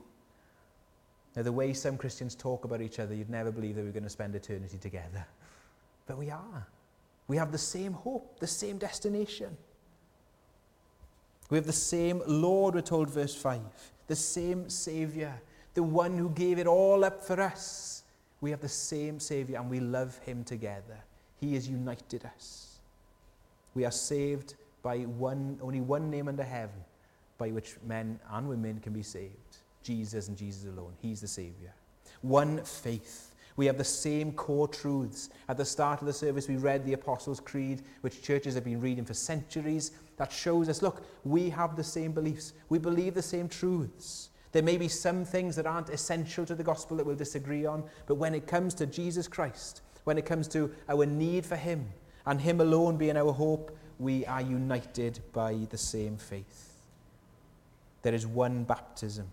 Now, 1.35 1.43
the 1.43 1.51
way 1.51 1.73
some 1.73 1.97
Christians 1.97 2.35
talk 2.35 2.65
about 2.65 2.81
each 2.81 2.99
other, 2.99 3.15
you'd 3.15 3.29
never 3.29 3.51
believe 3.51 3.75
that 3.75 3.83
we're 3.83 3.91
going 3.91 4.03
to 4.03 4.09
spend 4.09 4.35
eternity 4.35 4.77
together. 4.77 5.25
But 6.05 6.17
we 6.17 6.31
are. 6.31 6.67
We 7.27 7.37
have 7.37 7.51
the 7.51 7.57
same 7.57 7.93
hope, 7.93 8.39
the 8.39 8.47
same 8.47 8.77
destination. 8.77 9.55
We 11.49 11.57
have 11.57 11.65
the 11.65 11.71
same 11.71 12.21
Lord, 12.27 12.75
we're 12.75 12.81
told, 12.81 13.09
verse 13.09 13.35
5, 13.35 13.61
the 14.09 14.15
same 14.15 14.67
Saviour, 14.69 15.39
the 15.75 15.83
one 15.83 16.17
who 16.17 16.29
gave 16.31 16.57
it 16.57 16.67
all 16.67 17.05
up 17.05 17.23
for 17.23 17.39
us. 17.39 18.03
We 18.41 18.49
have 18.49 18.59
the 18.59 18.67
same 18.67 19.19
Saviour 19.19 19.61
and 19.61 19.69
we 19.69 19.79
love 19.79 20.17
him 20.25 20.43
together. 20.43 20.97
He 21.39 21.53
has 21.53 21.69
united 21.69 22.25
us. 22.25 22.79
We 23.75 23.85
are 23.85 23.91
saved 23.91 24.55
by 24.81 24.97
one, 24.99 25.59
only 25.61 25.79
one 25.79 26.09
name 26.09 26.27
under 26.27 26.43
heaven 26.43 26.83
by 27.37 27.51
which 27.51 27.75
men 27.85 28.19
and 28.31 28.49
women 28.49 28.79
can 28.79 28.93
be 28.93 29.03
saved 29.03 29.57
Jesus 29.83 30.27
and 30.27 30.35
Jesus 30.35 30.65
alone. 30.65 30.93
He's 31.01 31.21
the 31.21 31.27
Saviour. 31.27 31.71
One 32.21 32.63
faith. 32.63 33.28
We 33.59 33.65
have 33.65 33.77
the 33.77 33.83
same 33.83 34.31
core 34.31 34.69
truths. 34.69 35.31
At 35.49 35.57
the 35.57 35.65
start 35.65 35.99
of 35.99 36.07
the 36.07 36.13
service, 36.13 36.47
we 36.47 36.55
read 36.55 36.85
the 36.85 36.93
Apostles' 36.93 37.41
Creed, 37.41 37.81
which 37.99 38.21
churches 38.21 38.55
have 38.55 38.63
been 38.63 38.79
reading 38.79 39.03
for 39.03 39.13
centuries. 39.13 39.91
That 40.15 40.31
shows 40.31 40.69
us 40.69 40.81
look, 40.81 41.03
we 41.25 41.49
have 41.49 41.75
the 41.75 41.83
same 41.83 42.13
beliefs, 42.13 42.53
we 42.69 42.79
believe 42.79 43.15
the 43.15 43.21
same 43.21 43.49
truths. 43.49 44.29
There 44.53 44.63
may 44.63 44.77
be 44.77 44.87
some 44.87 45.25
things 45.25 45.57
that 45.57 45.67
aren't 45.67 45.89
essential 45.89 46.45
to 46.45 46.55
the 46.55 46.63
gospel 46.63 46.95
that 46.95 47.05
we'll 47.05 47.17
disagree 47.17 47.65
on, 47.65 47.83
but 48.07 48.15
when 48.15 48.33
it 48.33 48.47
comes 48.47 48.73
to 48.75 48.85
Jesus 48.85 49.27
Christ, 49.27 49.81
when 50.05 50.17
it 50.17 50.25
comes 50.25 50.47
to 50.47 50.73
our 50.87 51.05
need 51.05 51.45
for 51.45 51.57
Him 51.57 51.85
and 52.25 52.39
Him 52.39 52.61
alone 52.61 52.95
being 52.95 53.17
our 53.17 53.33
hope, 53.33 53.77
we 53.99 54.25
are 54.25 54.41
united 54.41 55.19
by 55.33 55.67
the 55.69 55.77
same 55.77 56.15
faith. 56.15 56.77
There 58.03 58.13
is 58.13 58.25
one 58.25 58.63
baptism. 58.63 59.29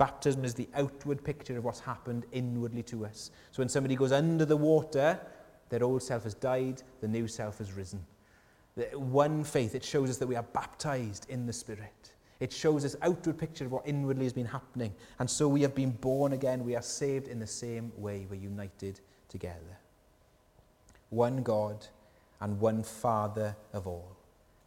Baptism 0.00 0.46
is 0.46 0.54
the 0.54 0.66
outward 0.76 1.22
picture 1.22 1.58
of 1.58 1.64
what's 1.64 1.80
happened 1.80 2.24
inwardly 2.32 2.82
to 2.84 3.04
us. 3.04 3.30
So 3.50 3.60
when 3.60 3.68
somebody 3.68 3.96
goes 3.96 4.12
under 4.12 4.46
the 4.46 4.56
water, 4.56 5.20
their 5.68 5.84
old 5.84 6.02
self 6.02 6.24
has 6.24 6.32
died, 6.32 6.82
the 7.02 7.06
new 7.06 7.28
self 7.28 7.58
has 7.58 7.74
risen. 7.74 8.06
The 8.78 8.84
one 8.98 9.44
faith, 9.44 9.74
it 9.74 9.84
shows 9.84 10.08
us 10.08 10.16
that 10.16 10.26
we 10.26 10.36
are 10.36 10.42
baptized 10.42 11.28
in 11.28 11.44
the 11.44 11.52
Spirit. 11.52 12.12
It 12.40 12.50
shows 12.50 12.86
us 12.86 12.96
outward 13.02 13.36
picture 13.36 13.66
of 13.66 13.72
what 13.72 13.86
inwardly 13.86 14.24
has 14.24 14.32
been 14.32 14.46
happening. 14.46 14.94
And 15.18 15.28
so 15.28 15.46
we 15.48 15.60
have 15.60 15.74
been 15.74 15.90
born 15.90 16.32
again. 16.32 16.64
We 16.64 16.76
are 16.76 16.82
saved 16.82 17.28
in 17.28 17.38
the 17.38 17.46
same 17.46 17.92
way. 17.98 18.26
We're 18.30 18.36
united 18.36 19.00
together. 19.28 19.76
One 21.10 21.42
God 21.42 21.86
and 22.40 22.58
one 22.58 22.84
Father 22.84 23.54
of 23.74 23.86
all. 23.86 24.16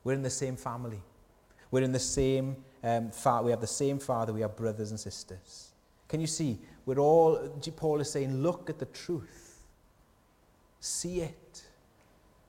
We're 0.04 0.14
in 0.14 0.22
the 0.22 0.30
same 0.30 0.58
family. 0.58 1.02
We're 1.74 1.82
in 1.82 1.92
the 1.92 1.98
same, 1.98 2.58
um, 2.84 3.10
fa- 3.10 3.42
we 3.44 3.50
have 3.50 3.60
the 3.60 3.66
same 3.66 3.98
Father. 3.98 4.32
We 4.32 4.44
are 4.44 4.48
brothers 4.48 4.92
and 4.92 5.00
sisters. 5.00 5.72
Can 6.08 6.22
you 6.22 6.28
see? 6.28 6.60
We're 6.86 7.00
all, 7.00 7.50
Paul 7.76 8.00
is 8.00 8.12
saying, 8.12 8.44
look 8.44 8.70
at 8.70 8.78
the 8.78 8.86
truth. 8.86 9.60
See 10.80 11.22
it. 11.22 11.64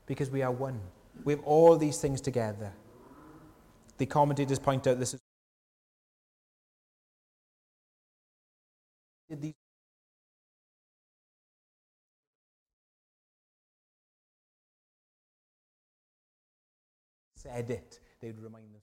Because 0.05 0.29
we 0.29 0.43
are 0.43 0.51
one. 0.53 0.79
We 1.25 1.33
have 1.33 1.43
all 1.45 1.75
these 1.79 2.03
things 2.03 2.21
together. 2.21 2.71
The 3.97 4.05
commentators 4.05 4.59
point 4.59 4.87
out 4.87 4.99
this 4.99 5.15
is 5.15 5.21
these 9.41 9.55
said 17.37 17.71
it, 17.71 18.01
they 18.21 18.27
would 18.27 18.43
remind 18.43 18.74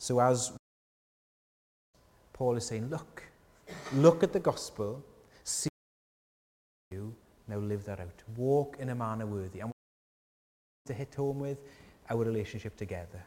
So, 0.00 0.18
as 0.18 0.52
Paul 2.32 2.56
is 2.56 2.64
saying, 2.64 2.88
look, 2.88 3.22
look 3.92 4.22
at 4.22 4.32
the 4.32 4.40
gospel, 4.40 5.04
see 5.44 5.68
you, 6.90 7.14
now 7.46 7.58
live 7.58 7.84
that 7.84 8.00
out. 8.00 8.22
Walk 8.34 8.78
in 8.80 8.88
a 8.88 8.94
manner 8.94 9.26
worthy. 9.26 9.60
And 9.60 9.70
to 10.86 10.94
hit 10.94 11.14
home 11.14 11.38
with 11.38 11.58
our 12.08 12.24
relationship 12.24 12.78
together. 12.78 13.22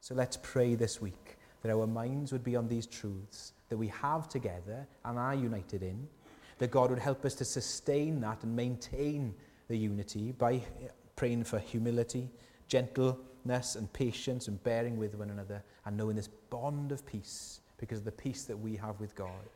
So 0.00 0.14
let's 0.14 0.38
pray 0.42 0.74
this 0.74 1.02
week 1.02 1.36
that 1.62 1.70
our 1.70 1.86
minds 1.86 2.32
would 2.32 2.42
be 2.42 2.56
on 2.56 2.66
these 2.66 2.86
truths 2.86 3.52
that 3.68 3.76
we 3.76 3.88
have 3.88 4.26
together 4.26 4.86
and 5.04 5.18
are 5.18 5.34
united 5.34 5.82
in, 5.82 6.08
that 6.58 6.70
God 6.70 6.88
would 6.88 6.98
help 6.98 7.26
us 7.26 7.34
to 7.34 7.44
sustain 7.44 8.20
that 8.22 8.42
and 8.42 8.56
maintain 8.56 9.34
the 9.68 9.76
unity 9.76 10.32
by 10.32 10.62
praying 11.14 11.44
for 11.44 11.58
humility, 11.58 12.30
gentle 12.68 13.20
gentleness 13.46 13.76
and 13.76 13.92
patience 13.92 14.48
and 14.48 14.62
bearing 14.62 14.96
with 14.96 15.14
one 15.14 15.30
another 15.30 15.62
and 15.84 15.96
knowing 15.96 16.16
this 16.16 16.28
bond 16.50 16.92
of 16.92 17.04
peace 17.06 17.60
because 17.78 17.98
of 17.98 18.04
the 18.04 18.12
peace 18.12 18.44
that 18.44 18.56
we 18.56 18.76
have 18.76 18.98
with 19.00 19.14
God. 19.14 19.50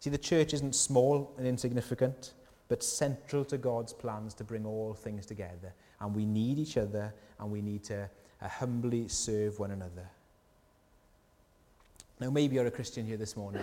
See, 0.00 0.10
the 0.10 0.18
church 0.18 0.54
isn't 0.54 0.74
small 0.74 1.32
and 1.36 1.46
insignificant, 1.46 2.32
but 2.68 2.82
central 2.82 3.44
to 3.46 3.58
God's 3.58 3.92
plans 3.92 4.34
to 4.34 4.44
bring 4.44 4.64
all 4.64 4.94
things 4.94 5.26
together. 5.26 5.74
And 6.00 6.14
we 6.14 6.24
need 6.24 6.58
each 6.58 6.76
other 6.76 7.14
and 7.38 7.50
we 7.50 7.60
need 7.60 7.84
to 7.84 8.08
uh, 8.42 8.48
humbly 8.48 9.08
serve 9.08 9.58
one 9.58 9.70
another. 9.70 10.08
Now, 12.18 12.30
maybe 12.30 12.56
you're 12.56 12.66
a 12.66 12.70
Christian 12.70 13.06
here 13.06 13.16
this 13.16 13.36
morning 13.36 13.62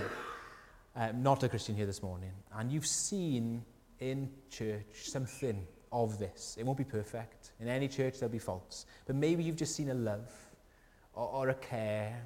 um, 0.95 1.21
not 1.21 1.43
a 1.43 1.49
Christian 1.49 1.75
here 1.75 1.85
this 1.85 2.01
morning, 2.01 2.31
and 2.55 2.71
you've 2.71 2.87
seen 2.87 3.63
in 3.99 4.31
church 4.49 4.87
something 5.03 5.67
of 5.91 6.19
this. 6.19 6.55
It 6.59 6.65
won't 6.65 6.77
be 6.77 6.83
perfect. 6.83 7.51
In 7.59 7.67
any 7.67 7.87
church, 7.87 8.19
there'll 8.19 8.31
be 8.31 8.39
faults. 8.39 8.85
But 9.05 9.15
maybe 9.15 9.43
you've 9.43 9.55
just 9.55 9.75
seen 9.75 9.89
a 9.89 9.93
love, 9.93 10.29
or, 11.13 11.27
or 11.27 11.49
a 11.49 11.55
care, 11.55 12.21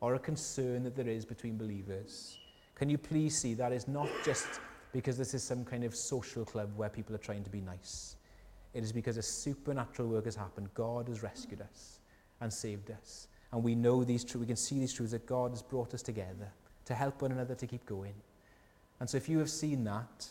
or 0.00 0.14
a 0.14 0.18
concern 0.18 0.84
that 0.84 0.96
there 0.96 1.08
is 1.08 1.24
between 1.24 1.56
believers. 1.56 2.38
Can 2.74 2.90
you 2.90 2.98
please 2.98 3.38
see 3.38 3.54
that 3.54 3.72
is 3.72 3.86
not 3.86 4.08
just 4.24 4.60
because 4.94 5.18
this 5.18 5.34
is 5.34 5.42
some 5.42 5.64
kind 5.64 5.82
of 5.82 5.94
social 5.94 6.44
club 6.44 6.70
where 6.76 6.88
people 6.88 7.14
are 7.14 7.18
trying 7.18 7.42
to 7.42 7.50
be 7.50 7.60
nice. 7.60 8.14
It 8.74 8.84
is 8.84 8.92
because 8.92 9.16
a 9.16 9.22
supernatural 9.22 10.08
work 10.08 10.24
has 10.24 10.36
happened. 10.36 10.68
God 10.72 11.08
has 11.08 11.22
rescued 11.22 11.60
us 11.60 11.98
and 12.40 12.52
saved 12.52 12.92
us. 12.92 13.26
And 13.52 13.62
we 13.62 13.74
know 13.74 14.04
these 14.04 14.24
truths, 14.24 14.40
we 14.40 14.46
can 14.46 14.56
see 14.56 14.78
these 14.78 14.92
truths 14.92 15.12
that 15.12 15.26
God 15.26 15.50
has 15.50 15.62
brought 15.62 15.94
us 15.94 16.02
together 16.02 16.48
to 16.84 16.94
help 16.94 17.22
one 17.22 17.32
another 17.32 17.56
to 17.56 17.66
keep 17.66 17.84
going. 17.86 18.14
And 19.00 19.10
so 19.10 19.16
if 19.16 19.28
you 19.28 19.38
have 19.40 19.50
seen 19.50 19.82
that, 19.84 20.28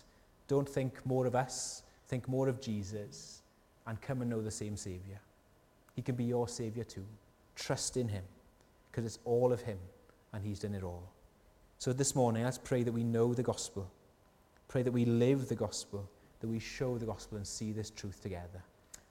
don't 0.47 0.67
think 0.67 1.05
more 1.05 1.25
of 1.25 1.35
us, 1.35 1.82
think 2.07 2.27
more 2.27 2.47
of 2.47 2.61
Jesus. 2.61 3.41
and 3.85 3.99
come 4.01 4.21
and 4.21 4.29
know 4.29 4.41
the 4.41 4.51
same 4.51 4.77
Saviour. 4.77 5.19
He 5.95 6.01
can 6.01 6.15
be 6.15 6.23
your 6.23 6.47
Saviour 6.47 6.85
too. 6.85 7.05
Trust 7.55 7.97
in 7.97 8.07
Him 8.07 8.23
because 8.89 9.05
it's 9.05 9.19
all 9.25 9.51
of 9.51 9.61
Him 9.61 9.77
and 10.31 10.43
He's 10.43 10.59
done 10.59 10.73
it 10.73 10.83
all. 10.83 11.03
So 11.79 11.91
this 11.91 12.15
morning, 12.15 12.43
let's 12.43 12.57
pray 12.57 12.83
that 12.83 12.91
we 12.91 13.03
know 13.03 13.33
the 13.33 13.43
gospel. 13.43 13.91
Pray 14.69 14.83
that 14.83 14.91
we 14.91 15.05
live 15.05 15.49
the 15.49 15.55
gospel, 15.55 16.09
that 16.39 16.47
we 16.47 16.59
show 16.59 16.97
the 16.97 17.05
gospel 17.05 17.37
and 17.37 17.45
see 17.45 17.73
this 17.73 17.89
truth 17.89 18.21
together. 18.21 18.63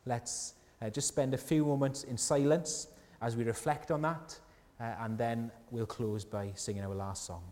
Let's 0.06 0.54
uh, 0.80 0.90
just 0.90 1.08
spend 1.08 1.34
a 1.34 1.38
few 1.38 1.66
moments 1.66 2.04
in 2.04 2.16
silence 2.16 2.88
as 3.20 3.36
we 3.36 3.44
reflect 3.44 3.90
on 3.90 4.02
that, 4.02 4.38
uh, 4.80 4.84
and 5.00 5.16
then 5.16 5.50
we'll 5.70 5.86
close 5.86 6.24
by 6.24 6.50
singing 6.54 6.82
our 6.82 6.94
last 6.94 7.24
song. 7.26 7.42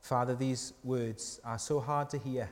Father, 0.00 0.34
these 0.34 0.72
words 0.82 1.40
are 1.44 1.58
so 1.58 1.80
hard 1.80 2.08
to 2.10 2.18
hear 2.18 2.48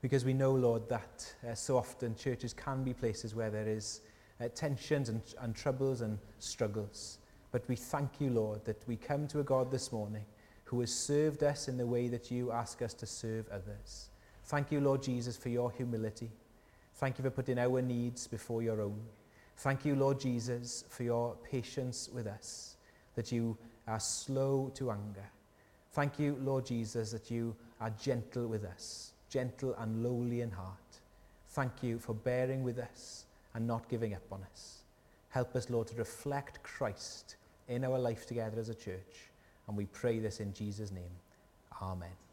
because 0.00 0.24
we 0.24 0.32
know, 0.32 0.52
Lord, 0.52 0.88
that 0.88 1.34
uh, 1.48 1.54
so 1.54 1.76
often 1.76 2.14
churches 2.14 2.52
can 2.52 2.84
be 2.84 2.94
places 2.94 3.34
where 3.34 3.50
there 3.50 3.68
is 3.68 4.00
uh, 4.40 4.48
tensions 4.54 5.08
and, 5.08 5.20
and 5.40 5.54
troubles 5.54 6.00
and 6.00 6.18
struggles. 6.38 7.18
But 7.50 7.68
we 7.68 7.76
thank 7.76 8.20
you, 8.20 8.30
Lord, 8.30 8.64
that 8.64 8.86
we 8.86 8.96
come 8.96 9.26
to 9.28 9.40
a 9.40 9.44
God 9.44 9.70
this 9.70 9.90
morning 9.92 10.24
who 10.64 10.80
has 10.80 10.92
served 10.92 11.42
us 11.42 11.68
in 11.68 11.76
the 11.76 11.86
way 11.86 12.08
that 12.08 12.30
you 12.30 12.52
ask 12.52 12.82
us 12.82 12.94
to 12.94 13.06
serve 13.06 13.46
others. 13.48 14.10
Thank 14.44 14.70
you, 14.70 14.80
Lord 14.80 15.02
Jesus, 15.02 15.36
for 15.36 15.48
your 15.48 15.70
humility. 15.70 16.30
Thank 16.96 17.18
you 17.18 17.24
for 17.24 17.30
putting 17.30 17.58
our 17.58 17.80
needs 17.80 18.26
before 18.26 18.62
your 18.62 18.80
own. 18.80 19.00
Thank 19.58 19.84
you, 19.84 19.96
Lord 19.96 20.20
Jesus, 20.20 20.84
for 20.88 21.02
your 21.02 21.36
patience 21.42 22.08
with 22.12 22.26
us, 22.26 22.76
that 23.14 23.32
you 23.32 23.56
are 23.86 24.00
slow 24.00 24.70
to 24.74 24.90
anger. 24.90 25.24
Thank 25.98 26.20
you, 26.20 26.38
Lord 26.44 26.64
Jesus, 26.64 27.10
that 27.10 27.28
you 27.28 27.56
are 27.80 27.90
gentle 28.00 28.46
with 28.46 28.64
us 28.64 29.14
gentle 29.28 29.74
and 29.78 30.04
lowly 30.04 30.42
in 30.42 30.50
heart. 30.52 31.00
Thank 31.48 31.82
you 31.82 31.98
for 31.98 32.14
bearing 32.14 32.62
with 32.62 32.78
us 32.78 33.24
and 33.54 33.66
not 33.66 33.88
giving 33.88 34.14
up 34.14 34.22
on 34.30 34.44
us. 34.52 34.82
Help 35.30 35.56
us, 35.56 35.70
Lord, 35.70 35.88
to 35.88 35.96
reflect 35.96 36.62
Christ 36.62 37.34
in 37.66 37.84
our 37.84 37.98
life 37.98 38.26
together 38.26 38.60
as 38.60 38.68
a 38.68 38.76
church. 38.76 39.28
And 39.66 39.76
we 39.76 39.86
pray 39.86 40.20
this 40.20 40.38
in 40.38 40.54
Jesus' 40.54 40.92
name. 40.92 41.10
Amen. 41.82 42.27